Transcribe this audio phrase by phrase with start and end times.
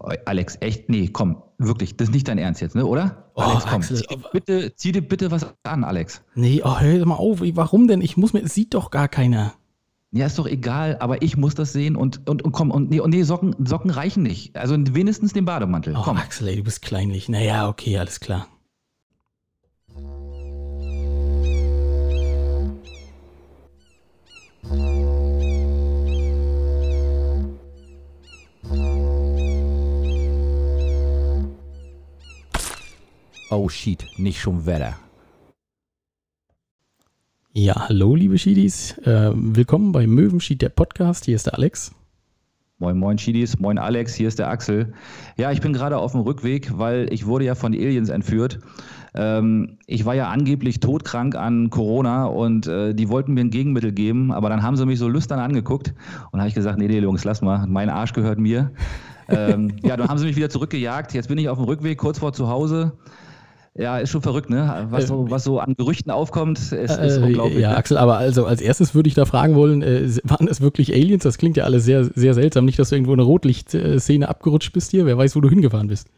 [0.00, 0.88] Alex, echt?
[0.88, 3.30] Nee, komm, wirklich, das ist nicht dein Ernst jetzt, ne, oder?
[3.34, 6.22] Oh, Alex, komm, Axel, zieh, dir bitte, zieh dir bitte was an, Alex.
[6.34, 7.40] Nee, oh, hör mal auf.
[7.40, 8.00] Warum denn?
[8.00, 9.52] Ich muss mir, es sieht doch gar keiner.
[10.14, 13.00] Ja, ist doch egal, aber ich muss das sehen und, und, und komm, und nee,
[13.00, 14.56] und nee Socken, Socken reichen nicht.
[14.56, 15.94] Also wenigstens den Bademantel.
[15.96, 16.18] Oh, komm.
[16.18, 17.30] Axel, ey, du bist kleinlich.
[17.30, 18.46] Naja, okay, alles klar.
[33.54, 34.94] Oh shit, nicht schon Wetter.
[37.52, 38.96] Ja, hallo, liebe Schiedis.
[39.04, 41.26] Äh, willkommen bei Möwenschied, der Podcast.
[41.26, 41.92] Hier ist der Alex.
[42.78, 43.58] Moin, moin, Chidis.
[43.58, 44.14] Moin, Alex.
[44.14, 44.94] Hier ist der Axel.
[45.36, 48.58] Ja, ich bin gerade auf dem Rückweg, weil ich wurde ja von Aliens entführt.
[49.12, 53.92] Ähm, ich war ja angeblich todkrank an Corona und äh, die wollten mir ein Gegenmittel
[53.92, 55.92] geben, aber dann haben sie mich so lüstern angeguckt
[56.30, 58.72] und habe ich gesagt, nee, nee, Jungs, lass mal, mein Arsch gehört mir.
[59.28, 61.12] ähm, ja, dann haben sie mich wieder zurückgejagt.
[61.12, 62.94] Jetzt bin ich auf dem Rückweg, kurz vor zu Hause.
[63.74, 64.86] Ja, ist schon verrückt, ne?
[64.90, 67.58] Was so, was so an Gerüchten aufkommt, ist, ist Äh, unglaublich.
[67.60, 67.76] ja, ne?
[67.78, 71.22] Axel, aber also als erstes würde ich da fragen wollen, äh, waren es wirklich Aliens?
[71.22, 72.66] Das klingt ja alles sehr, sehr seltsam.
[72.66, 75.06] Nicht, dass du irgendwo in eine Rotlichtszene abgerutscht bist hier.
[75.06, 76.08] Wer weiß, wo du hingefahren bist.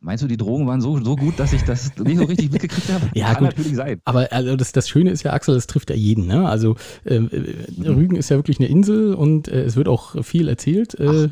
[0.00, 2.92] Meinst du, die Drogen waren so, so gut, dass ich das nicht so richtig mitgekriegt
[2.92, 3.06] habe?
[3.14, 3.56] Ja, Kann gut.
[3.56, 4.00] natürlich sein.
[4.04, 6.26] Aber also das, das Schöne ist ja, Axel, das trifft ja jeden.
[6.26, 6.46] Ne?
[6.46, 6.74] Also
[7.06, 10.98] ähm, äh, Rügen ist ja wirklich eine Insel und äh, es wird auch viel erzählt.
[10.98, 11.28] Äh,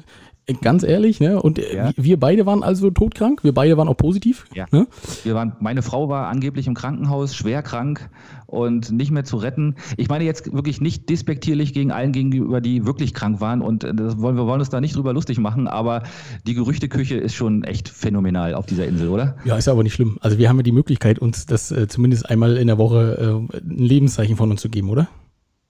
[0.62, 1.40] ganz ehrlich, ne?
[1.40, 1.92] Und äh, Ja.
[1.96, 3.44] wir, wir beide waren also todkrank.
[3.44, 4.46] Wir beide waren auch positiv.
[4.54, 4.66] Ja.
[4.72, 4.86] Ne?
[5.24, 8.10] Wir waren, meine Frau war angeblich im Krankenhaus, schwer krank
[8.46, 9.76] und nicht mehr zu retten.
[9.96, 13.60] Ich meine jetzt wirklich nicht despektierlich gegen allen gegenüber, die wirklich krank waren.
[13.62, 16.02] Und äh, das wollen, wir wollen uns da nicht drüber lustig machen, aber
[16.46, 19.36] die Gerüchteküche ist schon echt phänomenal auf dieser Insel, oder?
[19.44, 20.18] Ja, ist aber nicht schlimm.
[20.20, 23.56] Also wir haben ja die Möglichkeit, uns das äh, zumindest einmal in der Woche äh,
[23.58, 25.08] ein Lebenszeichen von uns zu geben, oder?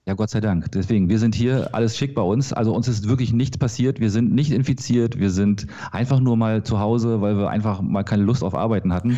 [0.07, 0.71] Ja, Gott sei Dank.
[0.71, 2.53] Deswegen, wir sind hier, alles schick bei uns.
[2.53, 3.99] Also uns ist wirklich nichts passiert.
[3.99, 5.19] Wir sind nicht infiziert.
[5.19, 8.93] Wir sind einfach nur mal zu Hause, weil wir einfach mal keine Lust auf Arbeiten
[8.93, 9.15] hatten.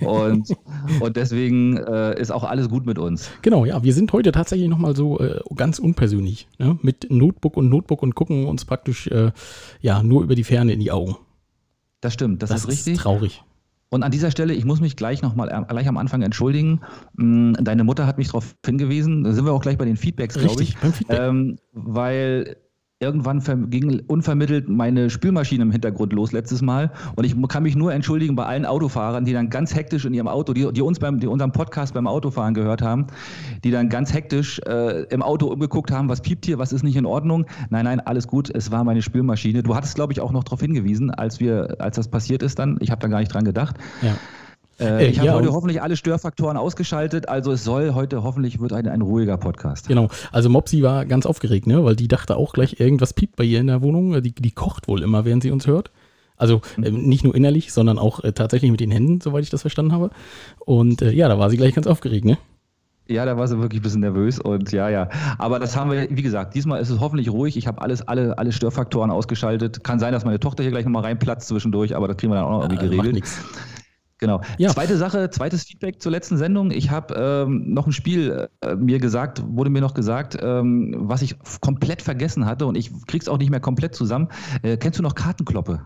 [0.00, 0.48] Und,
[1.00, 3.30] und deswegen äh, ist auch alles gut mit uns.
[3.42, 6.76] Genau, ja, wir sind heute tatsächlich nochmal so äh, ganz unpersönlich, ne?
[6.82, 9.30] mit Notebook und Notebook und gucken uns praktisch äh,
[9.80, 11.16] ja nur über die Ferne in die Augen.
[12.00, 12.98] Das stimmt, das, Das, ist richtig.
[12.98, 13.44] traurig.
[13.88, 16.80] Und an dieser Stelle, ich muss mich gleich nochmal gleich am Anfang entschuldigen.
[17.14, 20.34] Mm, Deine Mutter hat mich darauf hingewiesen, da sind wir auch gleich bei den Feedbacks,
[20.36, 20.76] glaube ich.
[20.78, 21.20] Beim Feedback.
[21.20, 22.56] Ähm, weil
[22.98, 26.92] irgendwann ging unvermittelt meine Spülmaschine im Hintergrund los letztes Mal.
[27.14, 30.28] Und ich kann mich nur entschuldigen bei allen Autofahrern, die dann ganz hektisch in ihrem
[30.28, 33.06] Auto, die, die uns beim, die unseren Podcast beim Autofahren gehört haben,
[33.64, 36.96] die dann ganz hektisch äh, im Auto umgeguckt haben, was piept hier, was ist nicht
[36.96, 37.44] in Ordnung.
[37.68, 39.62] Nein, nein, alles gut, es war meine Spülmaschine.
[39.62, 42.78] Du hattest, glaube ich, auch noch darauf hingewiesen, als wir, als das passiert ist dann.
[42.80, 43.76] Ich habe da gar nicht dran gedacht.
[44.00, 44.16] ja.
[44.78, 48.60] Äh, Äh, ich habe ja, heute hoffentlich alle Störfaktoren ausgeschaltet, also es soll heute hoffentlich
[48.60, 49.88] wird ein, ein ruhiger Podcast.
[49.88, 51.82] Genau, also Mopsi war ganz aufgeregt, ne?
[51.84, 54.20] weil die dachte auch gleich, irgendwas piept bei ihr in der Wohnung.
[54.22, 55.90] Die, die kocht wohl immer, während sie uns hört.
[56.36, 59.62] Also ähm, nicht nur innerlich, sondern auch äh, tatsächlich mit den Händen, soweit ich das
[59.62, 60.10] verstanden habe.
[60.66, 62.36] Und äh, ja, da war sie gleich ganz aufgeregt, ne?
[63.08, 65.08] Ja, da war sie wirklich ein bisschen nervös und ja, ja.
[65.38, 67.56] Aber das haben wir, wie gesagt, diesmal ist es hoffentlich ruhig.
[67.56, 69.84] Ich habe alles, alle, alle Störfaktoren ausgeschaltet.
[69.84, 72.44] Kann sein, dass meine Tochter hier gleich nochmal reinplatzt zwischendurch, aber das kriegen wir dann
[72.46, 73.14] auch noch irgendwie Äh, macht geregelt.
[73.14, 73.38] nix.
[74.18, 74.40] Genau.
[74.56, 74.70] Ja.
[74.70, 76.70] Zweite Sache, zweites Feedback zur letzten Sendung.
[76.70, 81.20] Ich habe ähm, noch ein Spiel äh, mir gesagt, wurde mir noch gesagt, ähm, was
[81.20, 84.28] ich komplett vergessen hatte und ich krieg's auch nicht mehr komplett zusammen.
[84.62, 85.84] Äh, kennst du noch Kartenkloppe?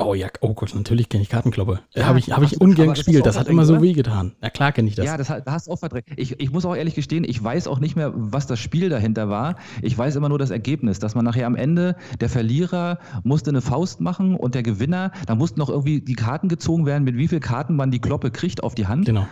[0.00, 1.80] Oh ja, oh Gott, natürlich kenne ich Kartenkloppe.
[1.94, 3.22] Ja, habe ich, hab ich ungern das gespielt.
[3.22, 3.82] auch Das hat immer so oder?
[3.82, 4.36] wehgetan.
[4.40, 5.04] Na klar kenne ich das.
[5.04, 6.06] Ja, das, hat- da hast du auch verdrängt.
[6.16, 9.28] Ich, ich muss auch ehrlich gestehen, ich weiß auch nicht mehr, was das Spiel dahinter
[9.28, 9.56] war.
[9.82, 13.60] Ich weiß immer nur das Ergebnis, dass man nachher am Ende, der Verlierer musste eine
[13.60, 17.26] Faust machen und der Gewinner, da mussten noch irgendwie die Karten gezogen werden, mit wie
[17.26, 19.04] viel Karten man die Kloppe kriegt auf die Hand.
[19.06, 19.26] Genau.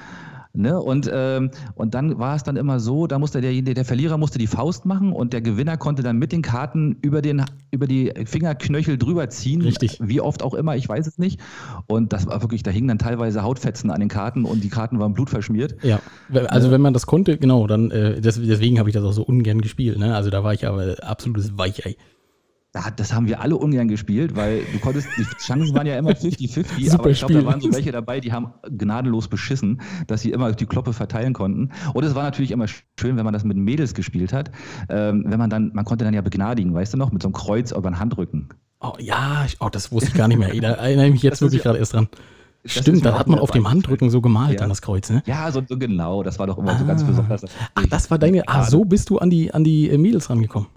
[0.56, 0.80] Ne?
[0.80, 4.38] Und, ähm, und dann war es dann immer so, da musste der, der Verlierer musste
[4.38, 8.12] die Faust machen und der Gewinner konnte dann mit den Karten über, den, über die
[8.24, 9.62] Fingerknöchel drüber ziehen.
[9.62, 9.98] Richtig.
[10.00, 11.40] Wie oft auch immer, ich weiß es nicht.
[11.86, 14.98] Und das war wirklich, da hingen dann teilweise Hautfetzen an den Karten und die Karten
[14.98, 15.76] waren blutverschmiert.
[15.82, 16.00] Ja,
[16.48, 19.22] also wenn man das konnte, genau, dann äh, des, deswegen habe ich das auch so
[19.22, 19.98] ungern gespielt.
[19.98, 20.14] Ne?
[20.14, 21.96] Also da war ich aber absolutes Weichei.
[22.96, 26.90] Das haben wir alle ungern gespielt, weil du konntest, die Chancen waren ja immer 50-50,
[26.90, 30.30] Super aber ich glaube, da waren so welche dabei, die haben gnadenlos beschissen, dass sie
[30.30, 31.70] immer die Kloppe verteilen konnten.
[31.94, 34.50] Und es war natürlich immer schön, wenn man das mit Mädels gespielt hat,
[34.88, 37.34] ähm, wenn man dann, man konnte dann ja begnadigen, weißt du noch, mit so einem
[37.34, 38.48] Kreuz über den Handrücken.
[38.80, 40.54] Oh ja, oh, das wusste ich gar nicht mehr.
[40.60, 42.08] Da erinnere ich mich jetzt Das wirklich gerade erst dran.
[42.62, 43.68] ist Stimmt, da hat man auf dem.
[43.70, 44.58] Handrücken so gemalt Ja.
[44.58, 45.22] dann das Kreuz, ne?
[45.24, 47.06] Ja, so, so genau, das war doch immer so ganz Ah.
[47.06, 47.44] besonders.
[47.74, 48.42] Ach, das war deine.
[48.46, 50.68] Ah, so bist du an die, an die Mädels rangekommen.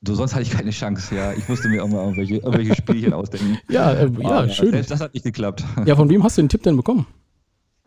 [0.00, 1.32] Du, sonst hatte ich keine Chance, ja.
[1.32, 3.58] Ich musste mir auch mal irgendwelche, irgendwelche Spielchen ausdenken.
[3.68, 4.70] Ja, äh, ja, Aber schön.
[4.70, 5.64] Selbst das hat nicht geklappt.
[5.84, 7.06] Ja, von wem hast du den Tipp denn bekommen?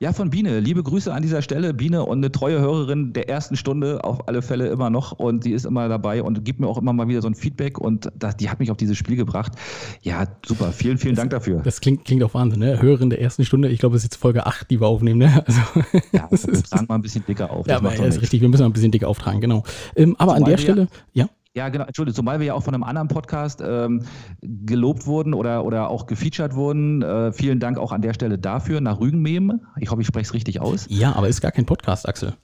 [0.01, 0.59] Ja, von Biene.
[0.59, 1.75] Liebe Grüße an dieser Stelle.
[1.75, 5.11] Biene und eine treue Hörerin der ersten Stunde auf alle Fälle immer noch.
[5.11, 7.77] Und sie ist immer dabei und gibt mir auch immer mal wieder so ein Feedback.
[7.77, 9.53] Und das, die hat mich auf dieses Spiel gebracht.
[10.01, 10.71] Ja, super.
[10.71, 11.61] Vielen, vielen das, Dank dafür.
[11.63, 12.81] Das klingt, klingt auch Wahnsinn, ne?
[12.81, 13.69] Hörerin der ersten Stunde.
[13.69, 15.43] Ich glaube, es ist jetzt Folge 8, die wir aufnehmen, ne?
[15.45, 15.61] Also,
[16.11, 17.67] ja, wir tragen mal ein bisschen dicker auf.
[17.67, 18.41] Ja, aber ja, ist richtig.
[18.41, 19.63] Wir müssen mal ein bisschen dicker auftragen, genau.
[19.95, 21.29] Ähm, aber Zumal an der Stelle, ja.
[21.53, 24.03] Ja, genau, Entschuldigung, zumal wir ja auch von einem anderen Podcast ähm,
[24.41, 27.01] gelobt wurden oder, oder auch gefeatured wurden.
[27.01, 29.59] Äh, vielen Dank auch an der Stelle dafür, nach Rügenmeme.
[29.77, 30.85] Ich hoffe, ich spreche es richtig aus.
[30.89, 32.35] Ja, aber ist gar kein Podcast, Axel.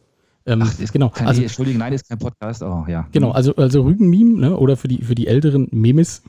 [0.46, 1.12] Ähm, Ach, ist genau.
[1.24, 2.64] Also, Entschuldigung, nein, ist kein Podcast.
[2.64, 3.08] Oh, ja.
[3.14, 6.24] Genau, also, also Rügenmeme, ne, oder für die, für die älteren Memes.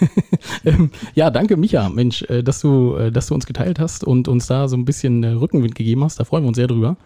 [0.64, 4.26] ähm, ja, danke, Micha, Mensch, äh, dass du, äh, dass du uns geteilt hast und
[4.26, 6.18] uns da so ein bisschen äh, Rückenwind gegeben hast.
[6.18, 6.96] Da freuen wir uns sehr drüber.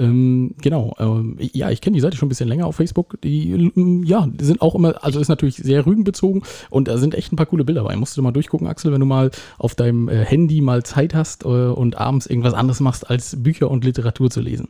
[0.00, 3.20] Ähm, genau, ähm, ja, ich kenne die Seite schon ein bisschen länger auf Facebook.
[3.20, 7.14] Die, ähm, ja, die sind auch immer, also ist natürlich sehr rügenbezogen und da sind
[7.14, 7.94] echt ein paar coole Bilder bei.
[7.96, 11.44] Musst du mal durchgucken, Axel, wenn du mal auf deinem äh, Handy mal Zeit hast
[11.44, 14.68] äh, und abends irgendwas anderes machst, als Bücher und Literatur zu lesen.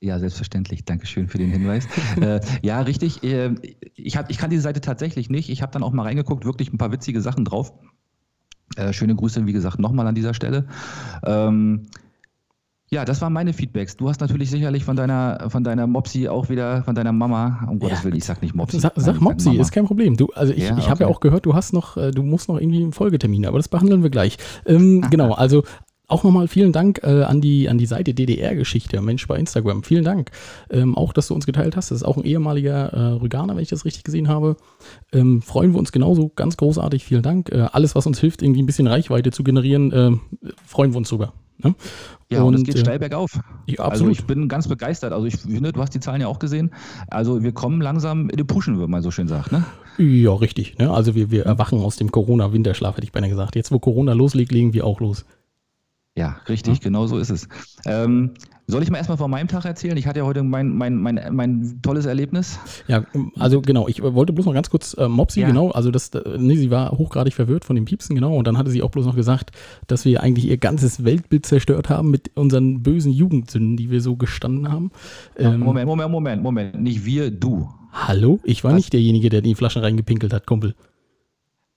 [0.00, 0.84] Ja, selbstverständlich.
[0.84, 1.86] Dankeschön für den Hinweis.
[2.20, 3.22] äh, ja, richtig.
[3.22, 3.54] Äh,
[3.94, 5.48] ich, hab, ich kann diese Seite tatsächlich nicht.
[5.48, 7.72] Ich habe dann auch mal reingeguckt, wirklich ein paar witzige Sachen drauf.
[8.76, 10.66] Äh, schöne Grüße, wie gesagt, nochmal an dieser Stelle.
[11.24, 11.86] Ähm,
[12.92, 13.96] ja, das waren meine Feedbacks.
[13.96, 17.78] Du hast natürlich sicherlich von deiner, von deiner Mopsi auch wieder, von deiner Mama, um
[17.78, 17.88] ja.
[17.88, 18.80] Gottes Willen, ich sag nicht Mopsi.
[18.80, 20.16] Sag, sag Mopsi, ist kein Problem.
[20.16, 22.48] Du, also ich, ja, ich habe ja auch gehört, du hast noch, äh, du musst
[22.48, 24.38] noch irgendwie einen Folgetermin, aber das behandeln wir gleich.
[24.66, 25.62] Ähm, genau, also
[26.08, 29.84] auch nochmal vielen Dank äh, an, die, an die Seite DDR-Geschichte, Mensch bei Instagram.
[29.84, 30.32] Vielen Dank.
[30.68, 31.92] Ähm, auch, dass du uns geteilt hast.
[31.92, 34.56] Das ist auch ein ehemaliger äh, Rüganer, wenn ich das richtig gesehen habe.
[35.12, 36.30] Ähm, freuen wir uns genauso.
[36.34, 37.04] Ganz großartig.
[37.04, 37.52] Vielen Dank.
[37.52, 41.10] Äh, alles, was uns hilft, irgendwie ein bisschen Reichweite zu generieren, äh, freuen wir uns
[41.10, 41.32] drüber.
[41.64, 41.74] Ne?
[42.30, 43.32] Ja, und, es geht äh, steil bergauf.
[43.66, 44.10] Ja, also absolut.
[44.10, 45.12] Also ich bin ganz begeistert.
[45.12, 46.70] Also ich finde, du hast die Zahlen ja auch gesehen.
[47.08, 49.52] Also wir kommen langsam in die Pushen, wie man so schön sagt.
[49.52, 49.64] Ne?
[49.98, 50.78] Ja, richtig.
[50.78, 50.90] Ne?
[50.90, 53.56] Also wir, wir erwachen aus dem Corona-Winterschlaf, hätte ich beinahe gesagt.
[53.56, 55.24] Jetzt, wo Corona loslegt, legen wir auch los.
[56.16, 56.80] Ja, richtig, ja.
[56.82, 57.48] genau so ist es.
[57.86, 58.32] Ähm,
[58.70, 59.96] soll ich mal erstmal von meinem Tag erzählen?
[59.96, 62.58] Ich hatte ja heute mein, mein, mein, mein tolles Erlebnis.
[62.88, 63.04] Ja,
[63.38, 65.46] also genau, ich wollte bloß noch ganz kurz äh, Mopsi, ja.
[65.46, 68.58] genau, also das, äh, nee, sie war hochgradig verwirrt von dem Piepsen, genau, und dann
[68.58, 69.50] hatte sie auch bloß noch gesagt,
[69.86, 74.16] dass wir eigentlich ihr ganzes Weltbild zerstört haben mit unseren bösen Jugendsünden, die wir so
[74.16, 74.90] gestanden haben.
[75.36, 77.68] Ähm, Moment, Moment, Moment, Moment, nicht wir, du.
[77.92, 78.38] Hallo?
[78.44, 78.76] Ich war Was?
[78.76, 80.74] nicht derjenige, der die Flaschen reingepinkelt hat, Kumpel.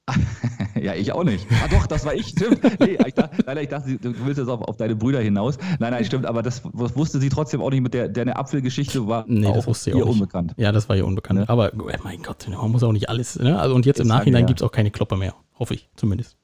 [0.81, 1.47] ja, ich auch nicht.
[1.63, 2.59] Ah doch, das war ich, stimmt.
[2.79, 5.57] Nee, ich dachte, nein, ich dachte du willst jetzt auf, auf deine Brüder hinaus.
[5.79, 9.07] Nein, nein, stimmt, aber das, das wusste sie trotzdem auch nicht mit der, der Apfelgeschichte
[9.07, 10.13] war nee, das wusste ihr auch nicht.
[10.15, 10.53] unbekannt.
[10.57, 11.39] Ja, das war ihr unbekannt.
[11.39, 11.49] Ja.
[11.49, 13.39] Aber oh mein Gott, man muss auch nicht alles.
[13.39, 13.57] Ne?
[13.57, 14.47] Also, und jetzt, im Nachhinein ja.
[14.47, 15.35] gibt es auch keine Kloppe mehr.
[15.57, 16.35] Hoffe ich zumindest.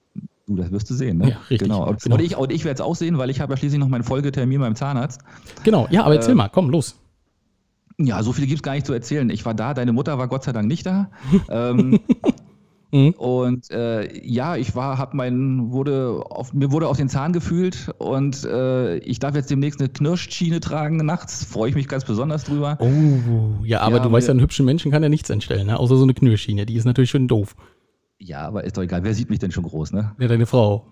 [0.48, 1.32] Du, das wirst du sehen, ne?
[1.32, 1.60] Ja, richtig.
[1.60, 1.88] Genau.
[1.88, 2.16] Und, genau.
[2.16, 4.04] und ich, und ich werde es auch sehen, weil ich habe ja schließlich noch meinen
[4.04, 5.22] Folgetermin beim Zahnarzt.
[5.64, 6.96] Genau, ja, aber erzähl äh, mal, komm, los.
[7.98, 9.30] Ja, so viel gibt es gar nicht zu erzählen.
[9.30, 11.12] Ich war da, deine Mutter war Gott sei Dank nicht da.
[11.50, 12.00] ähm,
[12.92, 13.12] Mhm.
[13.12, 17.92] Und äh, ja, ich war, hab mein, wurde auf, mir wurde auf den Zahn gefühlt
[18.00, 21.44] und äh, ich darf jetzt demnächst eine Knirschschiene tragen nachts.
[21.44, 22.78] Freue ich mich ganz besonders drüber.
[22.80, 25.80] Oh, ja, aber ja, du weißt ja, einen hübschen Menschen kann ja nichts entstellen, ne?
[25.80, 26.66] außer so eine Knirschschiene.
[26.66, 27.56] Die ist natürlich schon doof.
[28.18, 29.04] Ja, aber ist doch egal.
[29.04, 30.16] Wer sieht mich denn schon groß, ne?
[30.20, 30.86] Ja, deine Frau.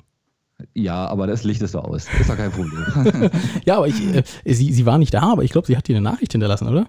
[0.73, 2.07] Ja, aber das Licht ist so aus.
[2.19, 3.29] Ist doch kein Problem.
[3.65, 5.95] ja, aber ich, äh, sie, sie war nicht da, aber ich glaube, sie hat dir
[5.95, 6.87] eine Nachricht hinterlassen, oder?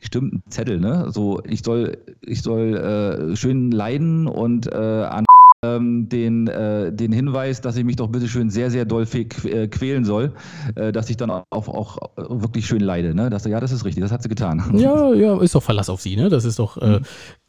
[0.00, 1.06] Stimmt ein Zettel, ne?
[1.10, 5.24] So, ich soll, ich soll äh, schön leiden und äh, an
[5.62, 9.68] ähm, den, äh, den Hinweis, dass ich mich doch bitte schön sehr, sehr doll äh,
[9.68, 10.32] quälen soll,
[10.74, 13.14] äh, dass ich dann auch, auch wirklich schön leide.
[13.14, 13.30] Ne?
[13.30, 14.62] Dass, ja, das ist richtig, das hat sie getan.
[14.86, 16.28] Ja, ja, ist doch Verlass auf sie, ne?
[16.28, 17.00] Das ist doch, äh,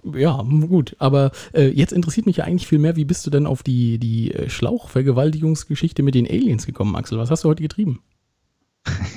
[0.03, 0.17] mhm.
[0.17, 0.95] ja, gut.
[0.97, 4.33] Aber jetzt interessiert mich ja eigentlich viel mehr, wie bist du denn auf die, die
[4.47, 7.17] Schlauchvergewaltigungsgeschichte mit den Aliens gekommen, Axel?
[7.17, 7.99] Was hast du heute getrieben?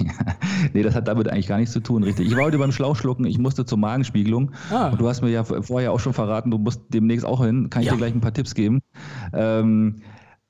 [0.72, 2.28] nee, das hat damit eigentlich gar nichts zu tun, richtig.
[2.28, 4.52] Ich war heute beim Schlauchschlucken, ich musste zur Magenspiegelung.
[4.70, 4.88] Ah.
[4.88, 7.70] Und du hast mir ja vorher auch schon verraten, du musst demnächst auch hin.
[7.70, 7.92] Kann ich ja.
[7.92, 8.80] dir gleich ein paar Tipps geben.
[9.32, 10.02] Ähm,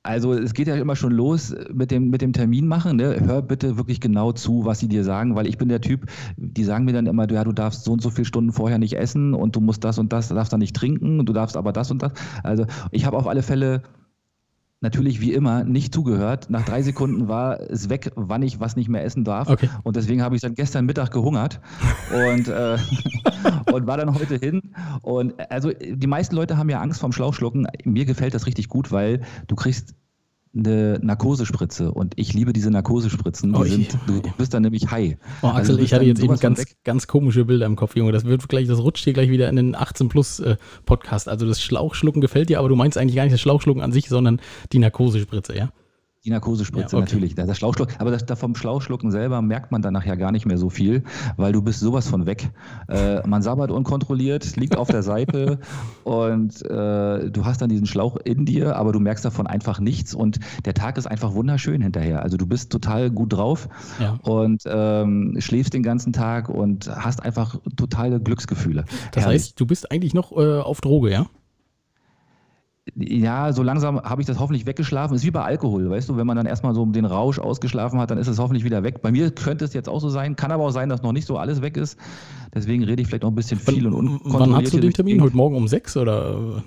[0.02, 2.96] also es geht ja immer schon los mit dem, mit dem Termin machen.
[2.96, 3.20] Ne?
[3.20, 6.64] Hör bitte wirklich genau zu, was sie dir sagen, weil ich bin der Typ, die
[6.64, 9.34] sagen mir dann immer, ja, du darfst so und so viele Stunden vorher nicht essen
[9.34, 11.90] und du musst das und das, darfst dann nicht trinken und du darfst aber das
[11.90, 12.12] und das.
[12.42, 13.82] Also ich habe auf alle Fälle
[14.80, 16.48] natürlich wie immer nicht zugehört.
[16.50, 19.48] Nach drei Sekunden war es weg, wann ich was nicht mehr essen darf.
[19.48, 19.68] Okay.
[19.82, 21.60] Und deswegen habe ich dann gestern Mittag gehungert
[22.12, 22.78] und, äh,
[23.72, 24.74] und war dann heute hin.
[25.02, 27.66] Und also die meisten Leute haben ja Angst vorm Schlauchschlucken.
[27.84, 29.94] Mir gefällt das richtig gut, weil du kriegst
[30.54, 33.52] eine Narkosespritze und ich liebe diese Narkosespritzen.
[33.52, 35.16] Die oh, sind, du bist dann nämlich high.
[35.42, 38.12] Oh, Axel, also ich hatte jetzt eben ganz, ganz komische Bilder im Kopf, Junge.
[38.12, 41.28] Das wird gleich, das rutscht hier gleich wieder in den 18 Plus äh, Podcast.
[41.28, 44.08] Also das Schlauchschlucken gefällt dir, aber du meinst eigentlich gar nicht das Schlauchschlucken an sich,
[44.08, 44.40] sondern
[44.72, 45.70] die Narkosespritze, ja?
[46.24, 47.12] Die Narkosespritze Ja, okay.
[47.14, 47.34] natürlich.
[47.34, 50.58] Das Schlauchschluck, aber das, da vom Schlauchschlucken selber merkt man danach ja gar nicht mehr
[50.58, 51.02] so viel,
[51.38, 52.50] weil du bist sowas von weg.
[52.88, 55.60] Äh, man sabbert unkontrolliert, liegt auf der Seite
[56.04, 60.14] und äh, du hast dann diesen Schlauch in dir, aber du merkst davon einfach nichts
[60.14, 62.22] und der Tag ist einfach wunderschön hinterher.
[62.22, 64.18] Also du bist total gut drauf Ja.
[64.22, 68.84] und ähm, schläfst den ganzen Tag und hast einfach totale Glücksgefühle.
[69.12, 69.42] Das Herrlich.
[69.42, 71.26] heißt, du bist eigentlich noch äh, auf Droge, ja?
[72.96, 75.16] Ja, so langsam habe ich das hoffentlich weggeschlafen.
[75.16, 78.10] Ist wie bei Alkohol, weißt du, wenn man dann erstmal so den Rausch ausgeschlafen hat,
[78.10, 79.02] dann ist es hoffentlich wieder weg.
[79.02, 81.26] Bei mir könnte es jetzt auch so sein, kann aber auch sein, dass noch nicht
[81.26, 81.98] so alles weg ist.
[82.54, 84.40] Deswegen rede ich vielleicht noch ein bisschen viel und unkontrolliert.
[84.40, 85.20] Wann hast du den Termin?
[85.22, 86.62] Heute Morgen um sechs oder?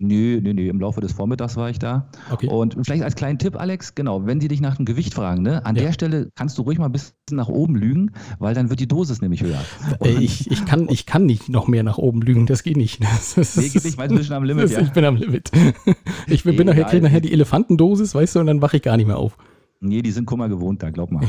[0.00, 2.08] Nö, nö, nö, im Laufe des Vormittags war ich da.
[2.30, 2.46] Okay.
[2.46, 5.66] Und vielleicht als kleinen Tipp, Alex, genau, wenn sie dich nach dem Gewicht fragen, ne,
[5.66, 5.82] an Ja.
[5.82, 8.86] der Stelle kannst du ruhig mal ein bisschen nach oben lügen, weil dann wird die
[8.86, 9.60] Dosis nämlich höher.
[10.04, 13.00] Äh, ich, ich, kann, ich kann nicht noch mehr nach oben lügen, das geht nicht.
[13.02, 14.80] Das, ist- Nee, geht nicht, meinst du, bist schon am Limit, das, ja?
[14.82, 15.50] Ich bin am Limit.
[16.28, 16.90] Ich bin, nachher, Egal.
[16.90, 19.36] krieg nachher die Elefantendosis, weißt du, und dann wache ich gar nicht mehr auf.
[19.80, 21.24] Nee, die sind Kummer gewohnt da, glaub mal.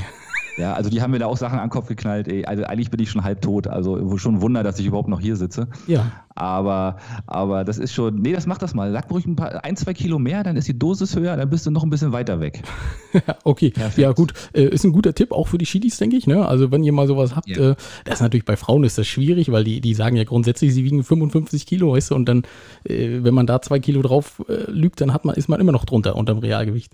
[0.59, 2.27] Ja, also die haben mir da auch Sachen an den Kopf geknallt.
[2.27, 2.43] Ey.
[2.45, 3.67] Also eigentlich bin ich schon halb tot.
[3.67, 5.67] Also schon ein Wunder, dass ich überhaupt noch hier sitze.
[5.87, 6.11] Ja.
[6.35, 6.97] Aber,
[7.27, 8.91] aber das ist schon, nee, das macht das mal.
[8.91, 11.65] Sag ruhig ein paar, ein, zwei Kilo mehr, dann ist die Dosis höher, dann bist
[11.65, 12.61] du noch ein bisschen weiter weg.
[13.43, 13.97] Okay, Perfekt.
[13.97, 16.27] ja gut, äh, ist ein guter Tipp auch für die Schiedis, denke ich.
[16.27, 16.45] Ne?
[16.47, 17.71] Also wenn ihr mal sowas habt, Ja.
[17.71, 17.75] äh,
[18.05, 20.83] das ist natürlich bei Frauen ist das schwierig, weil die, die sagen ja grundsätzlich, sie
[20.83, 22.43] wiegen 55 Kilo, weißt du, und dann,
[22.83, 25.85] äh, wenn man da zwei Kilo drauf lügt, dann hat man, ist man immer noch
[25.85, 26.93] drunter unterm Realgewicht.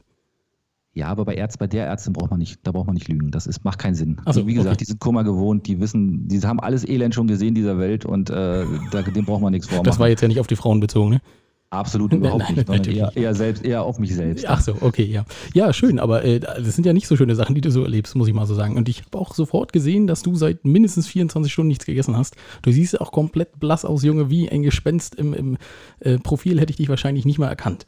[0.95, 3.29] Ja, aber bei Ärzt, bei der Ärztin braucht man nicht, da braucht man nicht lügen.
[3.29, 4.21] Das ist, macht keinen Sinn.
[4.23, 4.77] Ach so, die, wie gesagt, okay.
[4.77, 8.29] die sind Kummer gewohnt, die wissen, die haben alles Elend schon gesehen dieser Welt und
[8.29, 9.83] äh, da, dem braucht man nichts vormachen.
[9.83, 11.21] Das war jetzt ja nicht auf die Frauen bezogen, ne?
[11.69, 14.47] Absolut überhaupt nein, nicht, sondern eher, eher selbst, eher auf mich selbst.
[14.47, 15.25] Ach so, okay, ja.
[15.53, 18.15] Ja, schön, aber äh, das sind ja nicht so schöne Sachen, die du so erlebst,
[18.15, 18.77] muss ich mal so sagen.
[18.77, 22.37] Und ich habe auch sofort gesehen, dass du seit mindestens 24 Stunden nichts gegessen hast.
[22.61, 25.57] Du siehst auch komplett blass aus, Junge, wie ein Gespenst im, im
[25.99, 27.85] äh, Profil hätte ich dich wahrscheinlich nicht mal erkannt.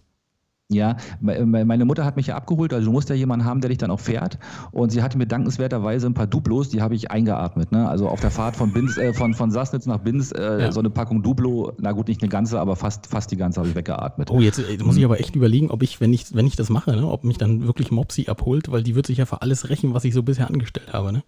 [0.69, 3.61] Ja, me- me- meine Mutter hat mich ja abgeholt, also du musst ja jemanden haben,
[3.61, 4.37] der dich dann auch fährt.
[4.73, 7.71] Und sie hatte mir dankenswerterweise ein paar Duplos, die habe ich eingeatmet.
[7.71, 7.87] Ne?
[7.87, 10.71] Also auf der Fahrt von Binz, äh, von, von Sassnitz nach Binz, äh, Ja.
[10.73, 13.69] so eine Packung Duplo, na gut, nicht eine ganze, aber fast, fast die ganze habe
[13.69, 14.29] ich weggeatmet.
[14.29, 16.69] Oh, jetzt äh, muss ich aber echt überlegen, ob ich, wenn ich, wenn ich das
[16.69, 19.69] mache, ne, ob mich dann wirklich Mopsi abholt, weil die wird sich ja für alles
[19.69, 21.23] rächen, was ich so bisher angestellt habe, ne?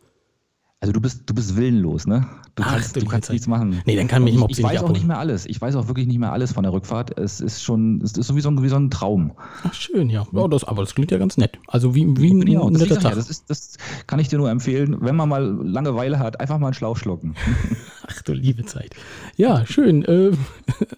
[0.81, 2.25] Also du bist, du bist willenlos, ne?
[2.55, 3.81] Du Ach, kannst, du kannst nichts machen.
[3.85, 5.45] Nee, dann kann mich ich, ich weiß nicht auch nicht mehr alles.
[5.45, 7.17] Ich weiß auch wirklich nicht mehr alles von der Rückfahrt.
[7.19, 9.33] Es ist schon, es ist so wie so ein, wie so ein Traum.
[9.63, 10.25] Ach, schön, ja.
[10.31, 11.59] ja das, aber das klingt ja ganz nett.
[11.67, 12.67] Also wie, wie ein, auch.
[12.67, 13.15] ein Das, netter ja, Tag.
[13.15, 16.67] das, ist, das kann ich dir nur empfehlen, wenn man mal Langeweile hat, einfach mal
[16.67, 17.35] einen Schlauch schlucken.
[18.07, 18.95] Ach du liebe Zeit.
[19.35, 20.03] Ja, schön.
[20.05, 20.31] Äh,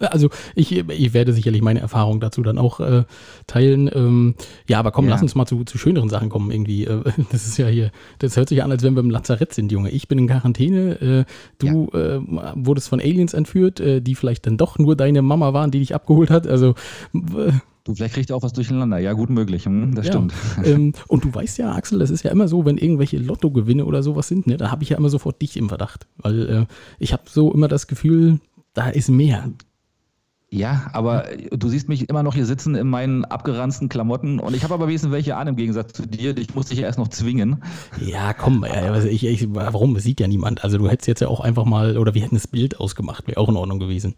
[0.00, 3.04] also ich, ich werde sicherlich meine Erfahrung dazu dann auch äh,
[3.48, 3.90] teilen.
[3.92, 4.34] Ähm,
[4.68, 5.10] ja, aber komm, Ja.
[5.12, 6.84] lass uns mal zu, zu schöneren Sachen kommen irgendwie.
[6.84, 9.71] Äh, das ist ja hier, das hört sich an, als wenn wir im Lazarett sind,
[9.72, 9.90] Junge.
[9.90, 11.00] Ich bin in Quarantäne.
[11.00, 11.24] Äh,
[11.58, 12.20] du äh,
[12.54, 15.94] wurdest von Aliens entführt, äh, die vielleicht dann doch nur deine Mama waren, die dich
[15.94, 16.46] abgeholt hat.
[16.46, 16.74] Also
[17.84, 18.98] Du, vielleicht kriegt ihr auch was durcheinander.
[18.98, 19.64] Ja, gut möglich.
[19.64, 20.12] Hm, das ja.
[20.12, 20.32] stimmt.
[20.64, 24.02] Ähm, und du weißt ja, Axel, das ist ja immer so, wenn irgendwelche Lottogewinne oder
[24.02, 26.06] sowas sind, ne, da habe ich ja immer sofort dich im Verdacht.
[26.18, 26.66] Weil äh,
[26.98, 28.38] ich habe so immer das Gefühl,
[28.74, 29.50] da ist mehr.
[30.52, 34.64] Ja, aber du siehst mich immer noch hier sitzen in meinen abgeranzten Klamotten und ich
[34.64, 36.36] habe aber wenigstens welche an im Gegensatz zu dir.
[36.36, 37.64] Ich muss dich ja erst noch zwingen.
[37.98, 38.66] Ja, komm,
[39.08, 39.94] ich, ich, warum?
[39.94, 40.62] Das sieht ja niemand.
[40.62, 43.40] Also du hättest jetzt ja auch einfach mal, oder wir hätten das Bild ausgemacht, wäre
[43.40, 44.14] auch in Ordnung gewesen.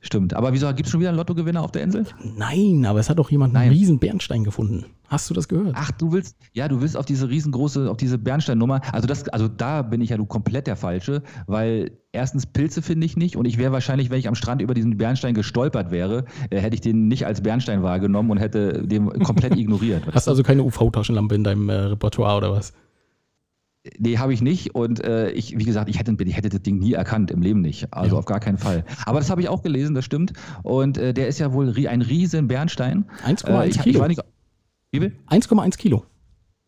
[0.00, 0.34] Stimmt.
[0.34, 2.04] Aber wieso gibt es schon wieder einen Lottogewinner auf der Insel?
[2.36, 3.64] Nein, aber es hat doch jemand Nein.
[3.64, 4.86] einen riesen Bernstein gefunden.
[5.08, 5.74] Hast du das gehört?
[5.76, 8.80] Ach, du willst, ja, du willst auf diese riesengroße, auf diese Bernsteinnummer.
[8.92, 13.06] Also das, also da bin ich ja du komplett der Falsche, weil erstens Pilze finde
[13.06, 16.26] ich nicht und ich wäre wahrscheinlich, wenn ich am Strand über diesen Bernstein gestolpert wäre,
[16.50, 20.04] äh, hätte ich den nicht als Bernstein wahrgenommen und hätte den komplett ignoriert.
[20.12, 22.72] Hast also keine UV-Taschenlampe in deinem äh, Repertoire oder was?
[23.98, 24.74] Nee, habe ich nicht.
[24.74, 27.60] Und äh, ich, wie gesagt, ich hätte, ich hätte das Ding nie erkannt, im Leben
[27.60, 27.92] nicht.
[27.92, 28.18] Also Ja.
[28.18, 28.84] auf gar keinen Fall.
[29.06, 30.32] Aber das habe ich auch gelesen, das stimmt.
[30.62, 33.04] Und äh, der ist ja wohl ein riesen Bernstein.
[33.24, 33.46] 1,1
[33.78, 34.00] Äh, Kilo.
[34.00, 34.20] war nicht,
[34.90, 35.12] wie viel?
[35.30, 36.04] 1,1 Kilo.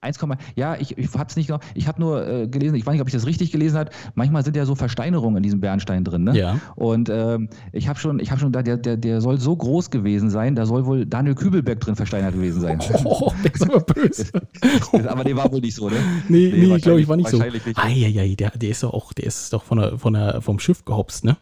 [0.02, 0.18] 1,
[0.56, 3.08] ja, ich, ich hab's nicht noch, ich habe nur äh, gelesen, ich weiß nicht, ob
[3.08, 3.90] ich das richtig gelesen habe.
[4.14, 6.36] Manchmal sind ja so Versteinerungen in diesem Bernstein drin, ne?
[6.36, 6.58] Ja.
[6.74, 9.90] Und ähm, ich habe schon, ich habe schon, da, der, der, der soll so groß
[9.90, 12.80] gewesen sein, da soll wohl Daniel Kübelberg drin versteinert gewesen sein.
[13.04, 14.26] Oh, der ist aber böse.
[15.08, 15.96] Aber der war wohl nicht so, ne?
[16.28, 17.38] Nee, nee, wahrscheinlich- glaube ich, war nicht so.
[17.38, 17.78] wahrscheinlich nicht.
[17.78, 20.84] Eieiei, der, der ist doch auch, der ist doch von der, von der, vom Schiff
[20.84, 21.36] gehopst, ne?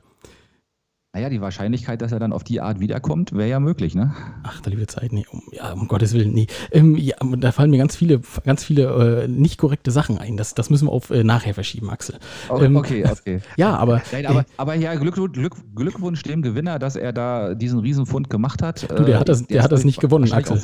[1.15, 4.15] Naja, die Wahrscheinlichkeit, dass er dann auf die Art wiederkommt, wäre ja möglich, ne?
[4.43, 6.49] Ach, da liebe Zeit, nee, um, ja, um Gottes Willen, nee.
[6.71, 10.37] Ähm, ja, da fallen mir ganz viele, ganz viele äh, nicht korrekte Sachen ein.
[10.37, 12.19] Das, das müssen wir auf äh, nachher verschieben, Axel.
[12.51, 13.05] Okay, Ähm, okay.
[13.11, 13.41] okay.
[13.57, 17.55] Ja, aber, Nein, äh, aber, aber ja, Glück, Glück, Glückwunsch dem Gewinner, dass er da
[17.55, 18.91] diesen Riesenfund gemacht hat.
[18.91, 20.61] Du, der hat das- der hat das nicht gewonnen, Axel.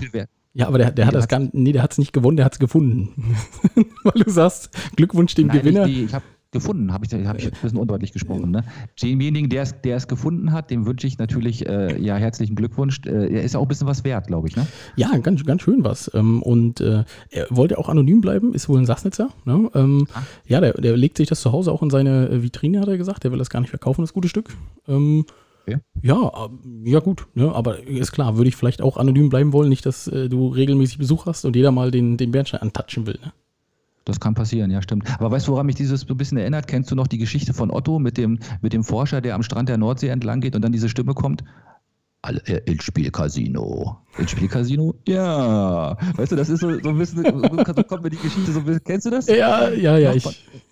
[0.52, 2.52] ja, aber der, der hat das gar, nee, der hat es nicht gewonnen, der hat
[2.52, 3.34] es gefunden.
[4.04, 5.86] Weil du sagst, Glückwunsch dem Nein, Gewinner.
[5.86, 6.24] Ich, ich habe
[6.54, 8.50] gefunden, habe ich, hab ich ein bisschen undeutlich gesprochen.
[8.50, 8.64] Ne?
[9.02, 13.00] Demjenigen, der es, der es gefunden hat, dem wünsche ich natürlich äh, ja herzlichen Glückwunsch.
[13.04, 14.56] Äh, er ist ja auch ein bisschen was wert, glaube ich.
[14.56, 14.66] Ne?
[14.96, 16.11] Ja, ganz, ganz schön was.
[16.14, 19.28] Ähm, und äh, er wollte auch anonym bleiben, ist wohl ein Sassnitzer.
[19.44, 19.68] Ne?
[19.75, 20.23] Ähm, ah.
[20.46, 22.96] Ja, der, der legt sich das zu Hause auch in seine äh, Vitrine, hat er
[22.96, 23.25] gesagt.
[23.25, 24.56] Der will das gar nicht verkaufen, das gute Stück.
[24.88, 25.26] Ähm,
[25.62, 25.78] okay.
[26.02, 26.49] Ja,
[26.84, 27.52] ja gut, ne?
[27.54, 30.99] aber ist klar, würde ich vielleicht auch anonym bleiben wollen, nicht, dass äh, du regelmäßig
[30.99, 33.18] Besuch hast und jeder mal den, den Bernstein antatschen will.
[33.23, 33.32] Ne?
[34.04, 35.08] Das kann passieren, ja, stimmt.
[35.18, 36.66] Aber weißt du, woran mich dieses so ein bisschen erinnert?
[36.66, 39.68] Kennst du noch die Geschichte von Otto mit dem, mit dem Forscher, der am Strand
[39.68, 41.42] der Nordsee entlang geht und dann diese Stimme kommt?
[42.25, 43.99] Alle, äh, ins Spielcasino.
[44.16, 44.95] Ins Spielcasino?
[45.07, 45.95] Ja.
[46.16, 48.64] Weißt du, das ist so, so ein bisschen, so kommt mir die Geschichte so ein
[48.64, 49.26] bisschen, kennst du das?
[49.26, 50.25] Ja, ja, ja, ich,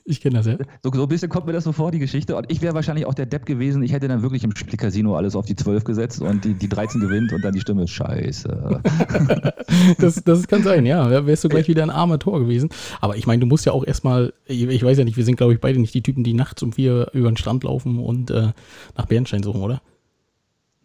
[0.06, 0.56] ich kenne das, ja.
[0.82, 2.36] So, so ein bisschen kommt mir das so vor, die Geschichte.
[2.36, 3.82] Und ich wäre wahrscheinlich auch der Depp gewesen.
[3.82, 7.02] Ich hätte dann wirklich im Spielcasino alles auf die 12 gesetzt und die, die 13
[7.02, 8.80] gewinnt und dann die Stimme ist scheiße.
[9.98, 11.26] das, das kann sein, ja.
[11.26, 12.70] Wärst du gleich wieder ein armer Tor gewesen.
[13.02, 15.52] Aber ich meine, du musst ja auch erstmal, ich weiß ja nicht, wir sind, glaube
[15.52, 18.52] ich, beide nicht die Typen, die nachts um vier über den Strand laufen und äh,
[18.96, 19.82] nach Bernstein suchen, oder?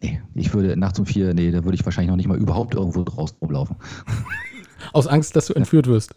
[0.00, 2.74] Nee, ich würde nachts um vier, nee, da würde ich wahrscheinlich noch nicht mal überhaupt
[2.74, 3.76] irgendwo draußen rumlaufen.
[4.92, 6.14] Aus Angst, dass du entführt wirst.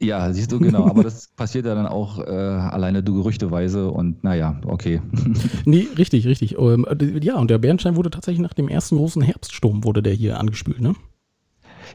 [0.00, 0.86] Ja, siehst du, genau.
[0.86, 5.00] Aber das passiert ja dann auch äh, alleine du gerüchteweise und naja, okay.
[5.64, 6.58] nee, richtig, richtig.
[6.58, 6.86] Ähm,
[7.20, 10.80] ja, und der Bernstein wurde tatsächlich nach dem ersten großen Herbststurm wurde der hier angespült,
[10.80, 10.94] ne?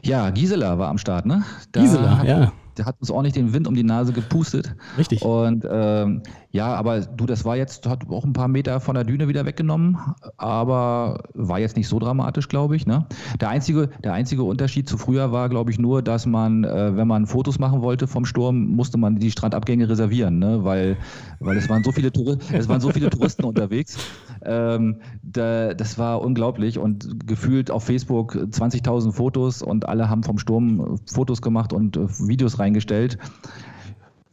[0.02, 1.44] Ja, Gisela war am Start, ne?
[1.72, 4.74] Da Gisela, ja der hat uns ordentlich den Wind um die Nase gepustet.
[4.96, 5.22] Richtig.
[5.22, 9.04] Und ähm, ja, aber du, das war jetzt, hat auch ein paar Meter von der
[9.04, 9.96] Düne wieder weggenommen,
[10.36, 12.86] aber war jetzt nicht so dramatisch, glaube ich.
[12.86, 13.06] Ne?
[13.40, 17.08] Der, einzige, der einzige Unterschied zu früher war, glaube ich, nur, dass man, äh, wenn
[17.08, 20.62] man Fotos machen wollte vom Sturm, musste man die Strandabgänge reservieren, ne?
[20.62, 20.98] weil,
[21.40, 22.12] weil es, waren so viele
[22.52, 23.96] es waren so viele Touristen unterwegs.
[24.44, 30.38] Ähm, da, das war unglaublich und gefühlt auf Facebook 20.000 Fotos und alle haben vom
[30.38, 33.18] Sturm Fotos gemacht und äh, Videos reingestellt.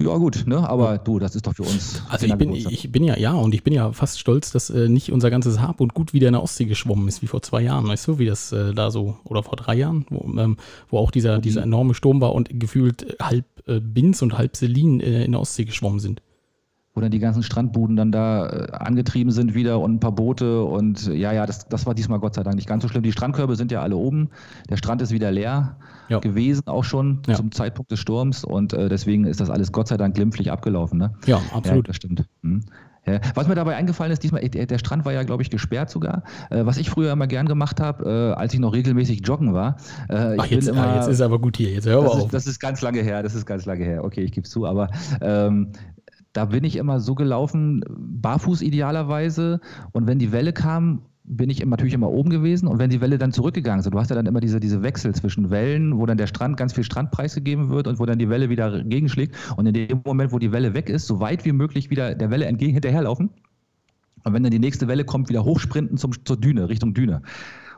[0.02, 0.58] Ja, gut, ne?
[0.70, 2.02] aber du, das ist doch für uns.
[2.08, 4.88] Also ich bin, ich bin ja, ja, und ich bin ja fast stolz, dass äh,
[4.88, 7.62] nicht unser ganzes Hab und Gut wieder in der Ostsee geschwommen ist, wie vor zwei
[7.64, 10.56] Jahren, weißt du, wie das äh, da so, oder vor drei Jahren, wo, ähm,
[10.90, 15.02] wo auch dieser, dieser enorme Sturm war und gefühlt halb äh, Binz und halb Selin
[15.02, 16.22] äh, in der Ostsee geschwommen sind
[17.00, 20.66] wo dann die ganzen Strandbuden dann da äh, angetrieben sind wieder und ein paar Boote
[20.66, 23.04] und ja, ja, das, das war diesmal Gott sei Dank nicht ganz so schlimm.
[23.04, 24.32] Die Strandkörbe sind ja alle oben,
[24.70, 25.78] der Strand ist wieder leer
[26.10, 26.20] ja.
[26.20, 27.36] gewesen, auch schon ja.
[27.36, 31.00] zum Zeitpunkt des Sturms und äh, deswegen ist das alles Gott sei Dank glimpflich abgelaufen.
[31.00, 31.14] Ne?
[31.26, 31.88] Ja, absolut.
[31.88, 32.26] Ja, das stimmt.
[32.44, 32.66] Hm.
[33.34, 36.24] Was mir dabei eingefallen ist, diesmal, der Strand war ja, glaube ich, gesperrt sogar.
[36.50, 39.78] Äh, was ich früher immer gern gemacht habe, äh, als ich noch regelmäßig joggen war.
[40.10, 42.26] Äh, Ach, jetzt, immer, jetzt ist aber gut hier, jetzt hör das auf.
[42.26, 44.04] Ist, das ist ganz lange her, das ist ganz lange her.
[44.04, 44.90] Okay, ich gebe es zu, aber
[45.22, 45.70] ähm,
[46.34, 49.62] da bin ich immer so gelaufen, barfuß idealerweise.
[49.92, 53.20] Und wenn die Welle kam, bin ich natürlich immer oben gewesen und wenn die Welle
[53.20, 56.18] dann zurückgegangen ist, du hast ja dann immer diese, diese Wechsel zwischen Wellen, wo dann
[56.18, 59.68] der Strand ganz viel Strandpreis gegeben wird und wo dann die Welle wieder gegenschlägt und
[59.68, 62.46] in dem Moment, wo die Welle weg ist, so weit wie möglich wieder der Welle
[62.46, 63.30] entgegen hinterherlaufen
[64.24, 67.22] und wenn dann die nächste Welle kommt, wieder hochsprinten zum, zur Düne, Richtung Düne.